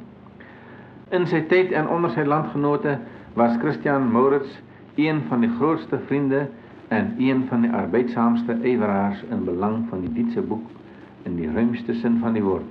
In 1.09 1.27
zijn 1.27 1.47
tijd 1.47 1.71
en 1.71 1.89
onder 1.89 2.09
zijn 2.09 2.27
landgenoten 2.27 2.99
was 3.33 3.57
Christian 3.57 4.11
Moritz 4.11 4.59
een 4.95 5.21
van 5.27 5.39
de 5.39 5.49
grootste 5.57 5.99
vrienden 6.05 6.49
en 6.87 7.15
een 7.17 7.45
van 7.47 7.61
de 7.61 7.71
arbeidzaamste 7.71 8.57
everaars 8.61 9.23
in 9.29 9.43
belang 9.43 9.85
van 9.89 9.99
die 9.99 10.13
Dietse 10.13 10.41
boek 10.41 10.65
in 11.21 11.35
de 11.35 11.51
ruimste 11.53 11.93
zin 11.93 12.17
van 12.19 12.33
die 12.33 12.43
woord. 12.43 12.69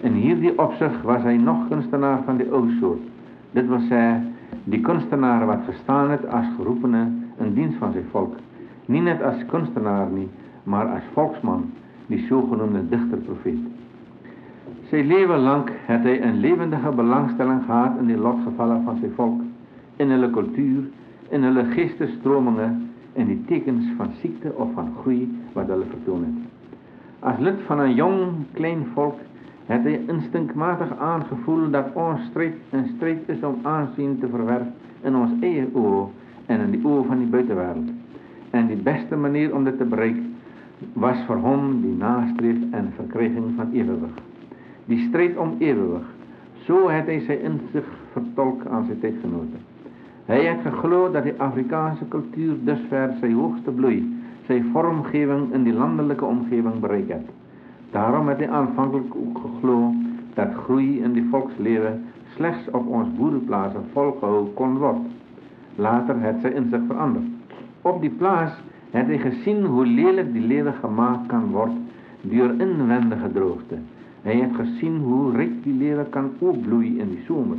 In 0.00 0.12
hierdie 0.12 0.58
opzicht 0.58 1.02
was 1.02 1.22
hij 1.22 1.36
nog 1.36 1.68
kunstenaar 1.68 2.22
van 2.24 2.36
de 2.36 2.48
oudsoort. 2.50 3.00
Dit 3.50 3.66
was 3.66 3.88
hij 3.88 4.34
die 4.68 4.80
kunstenaar 4.80 5.46
wat 5.46 5.64
verstaan 5.64 6.10
het 6.10 6.28
als 6.30 6.46
geroepene 6.56 7.06
in 7.38 7.54
dienst 7.54 7.78
van 7.78 7.92
zijn 7.92 8.04
volk. 8.10 8.34
Niet 8.84 9.02
net 9.02 9.22
als 9.22 9.46
kunstenaar 9.46 10.06
niet, 10.10 10.30
maar 10.62 10.86
als 10.86 11.02
volksman, 11.12 11.70
die 12.06 12.26
zogenoemde 12.26 12.88
dichterprofeet. 12.88 13.58
Zijn 14.88 15.06
leven 15.06 15.38
lang 15.38 15.68
had 15.86 16.02
hij 16.02 16.22
een 16.22 16.40
levendige 16.40 16.90
belangstelling 16.90 17.62
gehad 17.64 17.98
in 17.98 18.06
de 18.06 18.16
lotgevallen 18.16 18.82
van 18.84 18.96
zijn 19.00 19.12
volk, 19.14 19.40
in 19.96 20.10
hun 20.10 20.30
cultuur, 20.30 20.82
in 21.28 21.42
hun 21.42 21.72
geestenstromingen 21.72 22.90
en 23.12 23.26
de 23.26 23.44
tekens 23.44 23.84
van 23.96 24.10
ziekte 24.20 24.52
of 24.54 24.68
van 24.74 24.92
groei 25.00 25.42
wat 25.52 25.66
hij 25.66 25.76
het. 25.76 26.48
Als 27.18 27.38
lid 27.38 27.60
van 27.66 27.78
een 27.78 27.94
jong, 27.94 28.28
klein 28.52 28.86
volk 28.94 29.18
het 29.66 29.84
is 29.84 29.98
instinctmatig 30.06 30.98
aangevoel 30.98 31.70
dat 31.70 31.86
ons 31.92 32.20
strijd 32.30 32.54
een 32.70 32.86
strijd 32.96 33.18
is 33.26 33.42
om 33.42 33.58
aanzien 33.62 34.18
te 34.18 34.28
verwerven 34.28 34.74
in 35.02 35.16
ons 35.16 35.30
eigen 35.40 35.70
oor 35.74 36.08
en 36.46 36.60
in 36.60 36.70
de 36.70 36.88
oor 36.88 37.04
van 37.04 37.18
die 37.18 37.26
buitenwereld. 37.26 37.88
En 38.50 38.66
de 38.66 38.76
beste 38.76 39.16
manier 39.16 39.54
om 39.54 39.64
dit 39.64 39.78
te 39.78 39.84
bereiken 39.84 40.34
was 40.92 41.16
voor 41.26 41.36
hem 41.42 41.80
die 41.80 41.96
nastreef 41.96 42.56
en 42.70 42.92
verkrijging 42.94 43.44
van 43.56 43.70
eeuwig. 43.72 44.10
Die 44.84 45.08
strijd 45.08 45.36
om 45.36 45.56
eeuwig, 45.58 46.02
zo 46.64 46.90
had 46.90 47.06
hij 47.06 47.20
zijn 47.20 47.40
inzicht 47.40 47.88
vertolkt 48.12 48.66
aan 48.66 48.84
zijn 48.84 48.98
tijdgenoten. 49.00 49.58
Hij 50.24 50.40
heeft 50.40 50.78
geloof 50.78 51.10
dat 51.12 51.22
de 51.22 51.34
Afrikaanse 51.36 52.08
cultuur 52.08 52.54
dusver 52.64 53.14
zijn 53.20 53.32
hoogste 53.32 53.70
bloei, 53.70 54.16
zijn 54.46 54.64
vormgeving 54.72 55.52
in 55.52 55.62
die 55.62 55.72
landelijke 55.72 56.24
omgeving 56.24 56.80
bereikt 56.80 57.12
had. 57.12 57.35
Daarom 57.96 58.26
werd 58.26 58.46
aanvankelijk 58.46 59.14
ook 59.14 59.38
gegloond 59.38 59.96
dat 60.34 60.54
groei 60.54 61.02
in 61.02 61.12
de 61.12 61.26
volksleven 61.30 62.04
slechts 62.34 62.70
op 62.70 62.86
ons 62.86 63.08
boerenplaatsen 63.16 63.84
volgehouden 63.92 64.54
kon 64.54 64.76
worden. 64.76 65.06
Later 65.74 66.20
het 66.20 66.36
zij 66.40 66.50
in 66.50 66.68
zich 66.70 66.80
veranderd. 66.86 67.24
Op 67.82 68.00
die 68.00 68.10
plaats 68.10 68.52
had 68.90 69.06
hij 69.06 69.18
gezien 69.18 69.64
hoe 69.64 69.86
lelijk 69.86 70.32
die 70.32 70.46
leven 70.46 70.74
gemaakt 70.74 71.26
kan 71.26 71.50
worden 71.50 71.86
door 72.20 72.50
inwendige 72.58 73.32
droogte. 73.32 73.74
Hij 74.22 74.34
heeft 74.34 74.54
gezien 74.54 74.96
hoe 74.96 75.32
rijk 75.32 75.62
die 75.62 75.74
leven 75.74 76.08
kan 76.08 76.30
opbloeien 76.38 76.98
in 76.98 77.10
de 77.10 77.22
zomer. 77.26 77.58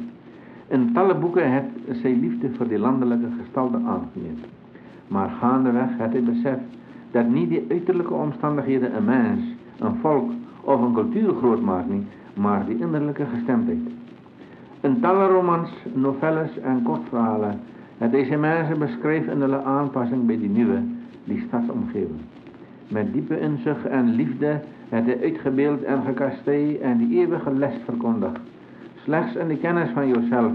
In 0.67 0.93
talle 0.93 1.15
boeken 1.15 1.52
heeft 1.52 2.02
zijn 2.02 2.19
liefde 2.19 2.50
voor 2.54 2.67
die 2.67 2.80
landelijke 2.80 3.28
gestalte 3.41 3.78
aangenomen. 3.78 4.43
Maar 5.08 5.30
gaandeweg 5.30 5.97
had 5.97 6.12
hij 6.12 6.23
beseft 6.23 6.67
dat 7.12 7.30
niet 7.30 7.50
de 7.50 7.65
uiterlijke 7.69 8.13
omstandigheden 8.13 8.95
een 8.95 9.06
mens 9.06 9.56
een 9.79 9.95
volk 10.01 10.31
of 10.61 10.81
een 10.81 10.93
cultuur 10.93 11.33
groot 11.33 11.87
niet, 11.87 12.07
maar 12.33 12.65
die 12.65 12.79
innerlijke 12.79 13.25
gestemdheid. 13.25 13.79
In 14.81 14.99
talle 14.99 15.27
romans, 15.27 15.69
novelles 15.93 16.59
en 16.59 16.83
kortverhalen 16.83 17.59
het 17.97 18.11
deze 18.11 18.37
mensen 18.37 18.79
beschreef 18.79 19.27
in 19.27 19.39
de 19.39 19.63
aanpassing 19.63 20.25
bij 20.25 20.37
die 20.37 20.49
nieuwe, 20.49 20.81
die 21.23 21.43
stadsomgeving. 21.47 22.19
Met 22.87 23.13
diepe 23.13 23.39
inzicht 23.39 23.85
en 23.85 24.15
liefde 24.15 24.59
het 24.89 25.05
hij 25.05 25.21
uitgebeeld 25.21 25.83
en 25.83 26.01
gekastei 26.05 26.77
en 26.77 26.97
die 26.97 27.19
eeuwige 27.19 27.53
les 27.53 27.73
verkondigd. 27.85 28.39
Slechts 29.03 29.35
in 29.35 29.47
de 29.47 29.57
kennis 29.57 29.89
van 29.89 30.07
jezelf 30.07 30.51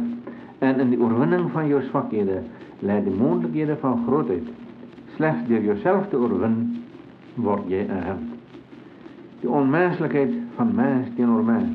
en 0.58 0.80
in 0.80 0.90
de 0.90 1.02
overwinning 1.02 1.50
van 1.50 1.66
je 1.66 1.86
zwakheden 1.88 2.44
leidt 2.78 3.04
de 3.04 3.16
mogelijkheden 3.18 3.78
van 3.78 4.04
grootheid. 4.06 4.48
Slechts 5.14 5.48
door 5.48 5.60
jezelf 5.60 6.08
te 6.08 6.16
overwinnen 6.16 6.76
word 7.34 7.62
je 7.66 7.78
een 7.78 8.02
held. 8.02 8.31
Die 9.42 9.50
onmenslikheid 9.50 10.34
van 10.56 10.74
mens 10.78 11.08
teenoor 11.16 11.42
mens, 11.44 11.74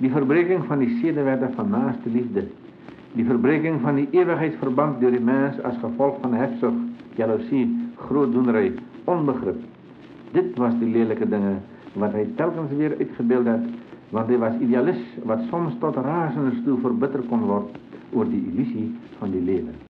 die 0.00 0.10
verbreeking 0.10 0.64
van 0.70 0.80
die 0.80 0.88
sedewette 1.02 1.50
van 1.54 1.68
naaste 1.70 2.08
liefde, 2.08 2.46
die 3.12 3.26
verbreeking 3.28 3.76
van 3.84 4.00
die 4.00 4.06
ewigheidsverband 4.16 4.98
deur 5.02 5.12
die 5.12 5.22
mens 5.22 5.60
as 5.68 5.76
gevolg 5.82 6.16
van 6.24 6.34
hebsug, 6.38 6.80
jaloesie, 7.20 7.66
grootdoenery, 8.08 8.72
onbegrip. 9.04 9.60
Dit 10.32 10.56
was 10.58 10.74
die 10.80 10.90
lelike 10.96 11.28
dinge 11.28 11.58
wat 12.00 12.16
hy 12.16 12.24
telkens 12.40 12.72
weer 12.74 12.96
uitgebeeld 12.98 13.52
het, 13.52 13.70
want 14.16 14.32
hy 14.32 14.40
was 14.42 14.60
idealis 14.64 15.00
wat 15.28 15.44
soms 15.52 15.76
tot 15.84 16.00
rasende 16.08 16.56
toe 16.66 16.80
verbitter 16.82 17.22
kon 17.28 17.44
word 17.52 17.82
oor 18.14 18.30
die 18.30 18.46
illusie 18.50 18.88
van 19.20 19.36
die 19.36 19.44
lewe. 19.44 19.83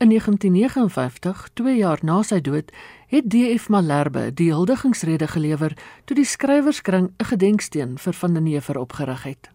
In 0.00 0.08
1959, 0.08 1.48
2 1.54 1.76
jaar 1.76 1.98
na 2.06 2.20
sy 2.22 2.36
dood, 2.38 2.68
het 3.10 3.24
DF 3.34 3.64
Malherbe 3.68 4.28
die 4.30 4.52
huldigingsrede 4.54 5.26
gelewer 5.26 5.72
toe 6.06 6.14
die 6.14 6.24
skrywerskring 6.24 7.08
'n 7.18 7.24
gedenksteen 7.30 7.96
vir 7.98 8.14
Van 8.14 8.34
den 8.34 8.46
Heever 8.46 8.78
opgerig 8.78 9.22
het. 9.22 9.50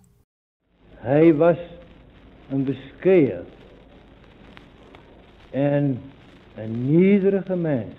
Hy 1.00 1.32
was 1.40 1.62
'n 2.52 2.64
beskeie 2.64 3.40
en 5.52 6.02
'n 6.58 6.92
nederige 6.92 7.56
mens. 7.56 7.96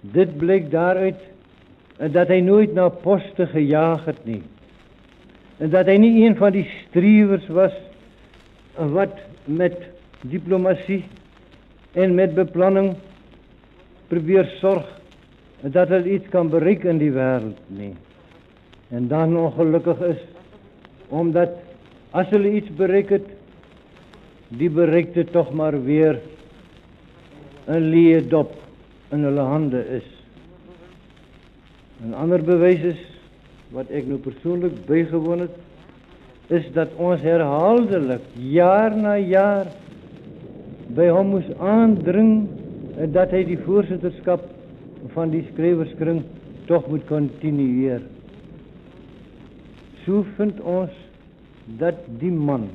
Dit 0.00 0.36
blyk 0.36 0.70
daaruit 0.70 1.20
dat 2.10 2.28
hy 2.28 2.40
nooit 2.40 2.74
na 2.74 2.88
poste 2.88 3.46
gejaag 3.46 4.04
het 4.04 4.24
nie. 4.24 4.42
En 5.58 5.70
dat 5.70 5.86
hy 5.86 5.96
nie 5.96 6.26
een 6.26 6.36
van 6.36 6.52
die 6.52 6.70
strewers 6.88 7.46
was 7.46 7.72
wat 8.74 9.18
met 9.44 9.91
diplomatie 10.28 11.02
en 11.98 12.14
met 12.14 12.34
beplanning 12.34 12.94
probeer 14.08 14.48
sorg 14.60 14.86
dat 15.62 15.88
hulle 15.88 16.16
iets 16.16 16.28
kan 16.30 16.50
bereik 16.50 16.84
in 16.84 16.98
die 16.98 17.12
wêreld 17.14 17.58
nie. 17.70 17.94
En 18.90 19.08
dan 19.08 19.36
ongelukkig 19.38 20.00
is 20.10 20.22
omdat 21.12 21.54
as 22.12 22.28
hulle 22.32 22.50
iets 22.58 22.70
bereik 22.76 23.10
het, 23.12 23.28
die 24.48 24.70
bereikte 24.70 25.24
tog 25.32 25.52
maar 25.52 25.76
weer 25.84 26.20
'n 27.68 27.78
leë 27.92 28.28
dop 28.28 28.52
in 29.12 29.24
hulle 29.24 29.84
is. 29.96 30.08
'n 32.02 32.14
Ander 32.14 32.42
bewys 32.42 32.82
is 32.82 33.02
wat 33.70 33.90
ek 33.90 34.06
nou 34.06 34.18
persoonlik 34.18 34.86
bygewoon 34.86 35.40
het 35.40 35.56
is 36.52 36.66
dat 36.74 36.90
ons 36.96 37.20
herhaaldelik 37.20 38.24
jaar 38.34 38.96
na 38.96 39.16
jaar 39.16 39.66
bij 40.94 41.12
hem 41.12 41.26
moest 41.26 41.58
aandringen 41.58 42.48
dat 43.10 43.30
hij 43.30 43.44
die 43.44 43.58
voorzitterschap 43.58 44.44
van 45.06 45.30
die 45.30 45.48
schrijverskring 45.52 46.22
toch 46.64 46.88
moet 46.88 47.04
continueren. 47.04 48.06
Zo 50.04 50.24
vindt 50.36 50.60
ons 50.60 50.90
dat 51.66 51.94
die 52.18 52.32
man 52.32 52.68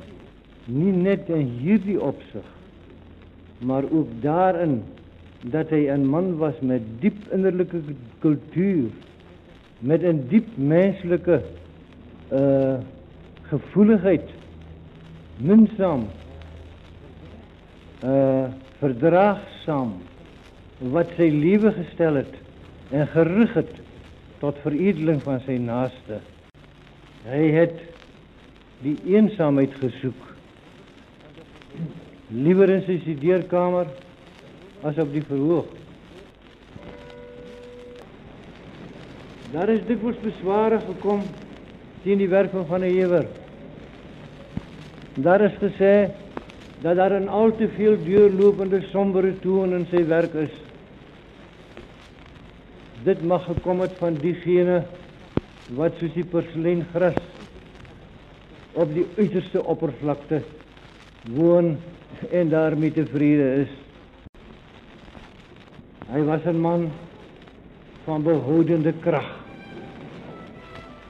niet 0.64 0.96
net 1.02 1.28
in 1.28 1.46
hierdie 1.46 2.00
opzicht, 2.00 2.56
maar 3.58 3.82
ook 3.90 4.08
daarin 4.20 4.82
dat 5.44 5.68
hij 5.68 5.92
een 5.92 6.06
man 6.08 6.36
was 6.36 6.60
met 6.60 6.82
diep 6.98 7.16
innerlijke 7.30 7.80
cultuur, 8.18 8.84
met 9.78 10.02
een 10.02 10.28
diep 10.28 10.46
menselijke 10.54 11.42
eh, 12.28 12.74
gevoeligheid, 13.42 14.30
minzaam, 15.36 16.04
uh 18.04 18.46
verdraagsaam 18.78 19.96
wat 20.94 21.10
sy 21.16 21.26
lewe 21.34 21.72
gestel 21.74 22.20
het 22.20 22.34
en 22.94 23.08
gerig 23.10 23.54
het 23.58 23.72
tot 24.38 24.60
veredeling 24.62 25.18
van 25.24 25.40
sy 25.42 25.56
naaste. 25.58 26.20
Hy 27.26 27.48
het 27.56 27.80
die 28.84 28.94
eensaamheid 29.10 29.74
gesoek. 29.82 30.20
Liewer 32.30 32.70
in 32.70 32.84
sy 32.86 33.00
studeerkamer 33.02 33.90
as 34.86 35.00
op 35.02 35.10
die 35.10 35.24
verhoog. 35.26 35.74
Daar 39.50 39.72
is 39.72 39.82
dikwels 39.88 40.18
besware 40.22 40.78
gekom 40.86 41.22
teen 42.04 42.20
die 42.20 42.30
werk 42.30 42.52
van 42.52 42.80
'n 42.80 42.94
ewer. 42.94 43.26
Daar 45.16 45.40
is 45.40 45.56
gesê 45.58 46.12
dat 46.80 46.96
daar 46.96 47.20
'n 47.20 47.28
al 47.28 47.56
te 47.56 47.68
veel 47.68 47.96
deurlopende 48.04 48.80
sombere 48.90 49.38
toon 49.38 49.72
in 49.72 49.86
sy 49.90 50.06
werk 50.06 50.34
is. 50.34 50.54
Dit 53.02 53.22
mag 53.22 53.44
gekom 53.44 53.80
het 53.80 53.92
van 53.98 54.14
diegene 54.14 54.84
wat 55.74 55.92
soos 55.98 56.12
die 56.12 56.24
porselein 56.24 56.86
gras 56.92 57.20
op 58.72 58.94
die 58.94 59.06
uiterste 59.16 59.64
oppervlakte 59.64 60.42
woon 61.34 61.76
en 62.30 62.48
daarmee 62.48 62.92
tevrede 62.92 63.54
is. 63.62 63.72
Hy 66.08 66.22
was 66.24 66.44
'n 66.44 66.60
man 66.60 66.90
van 68.04 68.22
behoudende 68.22 68.92
krag. 68.92 69.36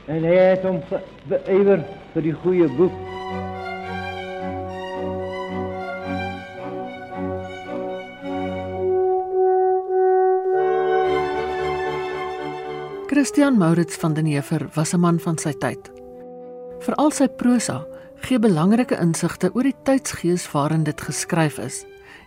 En 0.06 0.24
hy 0.24 0.34
het 0.34 0.62
hom 0.62 0.80
beywer 1.28 1.84
vir 2.12 2.22
die 2.22 2.32
goeie 2.32 2.68
boek. 2.68 3.07
Christian 13.18 13.56
Maurits 13.58 13.96
van 13.96 14.14
den 14.14 14.26
Heever 14.26 14.68
was 14.74 14.92
'n 14.94 15.00
man 15.00 15.18
van 15.20 15.38
sy 15.38 15.52
tyd. 15.52 15.90
Veral 16.78 17.10
sy 17.10 17.26
prosa 17.28 17.86
gee 18.20 18.38
belangrike 18.38 18.94
insigte 18.94 19.50
oor 19.54 19.62
die 19.62 19.74
tydsgees 19.82 20.52
waarin 20.52 20.84
dit 20.84 21.00
geskryf 21.00 21.58
is 21.58 21.84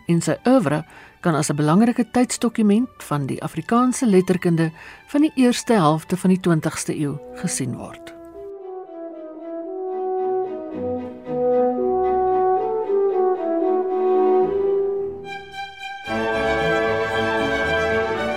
en 0.08 0.22
sy 0.22 0.36
oeuvre 0.46 0.84
kan 1.22 1.36
as 1.36 1.50
'n 1.50 1.56
belangrike 1.56 2.12
tydsdokument 2.12 2.90
van 2.98 3.26
die 3.26 3.42
Afrikaanse 3.44 4.06
letterkunde 4.06 4.72
van 5.08 5.22
die 5.22 5.32
eerste 5.36 5.74
helfte 5.74 6.18
van 6.18 6.30
die 6.30 6.40
20ste 6.40 7.00
eeu 7.00 7.18
gesien 7.36 7.78
word. 7.78 8.21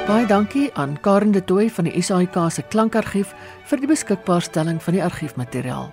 Baie 0.05 0.27
dankie 0.29 0.69
aan 0.77 0.99
Karen 1.01 1.31
de 1.33 1.41
Tooy 1.45 1.71
van 1.73 1.87
die 1.89 2.03
SAIK 2.03 2.35
se 2.53 2.63
klankargief 2.69 3.31
vir 3.71 3.81
die 3.81 3.89
beskikbaarstelling 3.89 4.77
van 4.85 4.99
die 4.99 5.01
argiefmateriaal. 5.01 5.87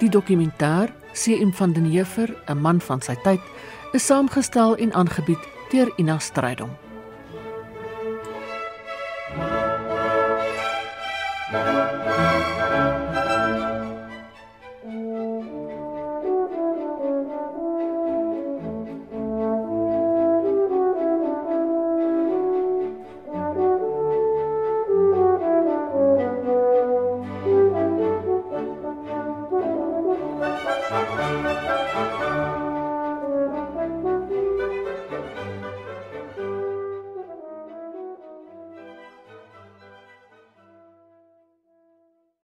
Die 0.00 0.08
dokumentêr 0.08 0.88
CM 1.12 1.52
van 1.52 1.74
den 1.76 1.84
Heever, 1.84 2.32
'n 2.48 2.56
man 2.56 2.80
van 2.80 3.02
sy 3.02 3.16
tyd, 3.22 3.40
is 3.92 4.06
saamgestel 4.06 4.76
en 4.76 4.92
aangebied 4.92 5.44
deur 5.70 5.92
Ina 5.98 6.18
Strydom. 6.18 6.70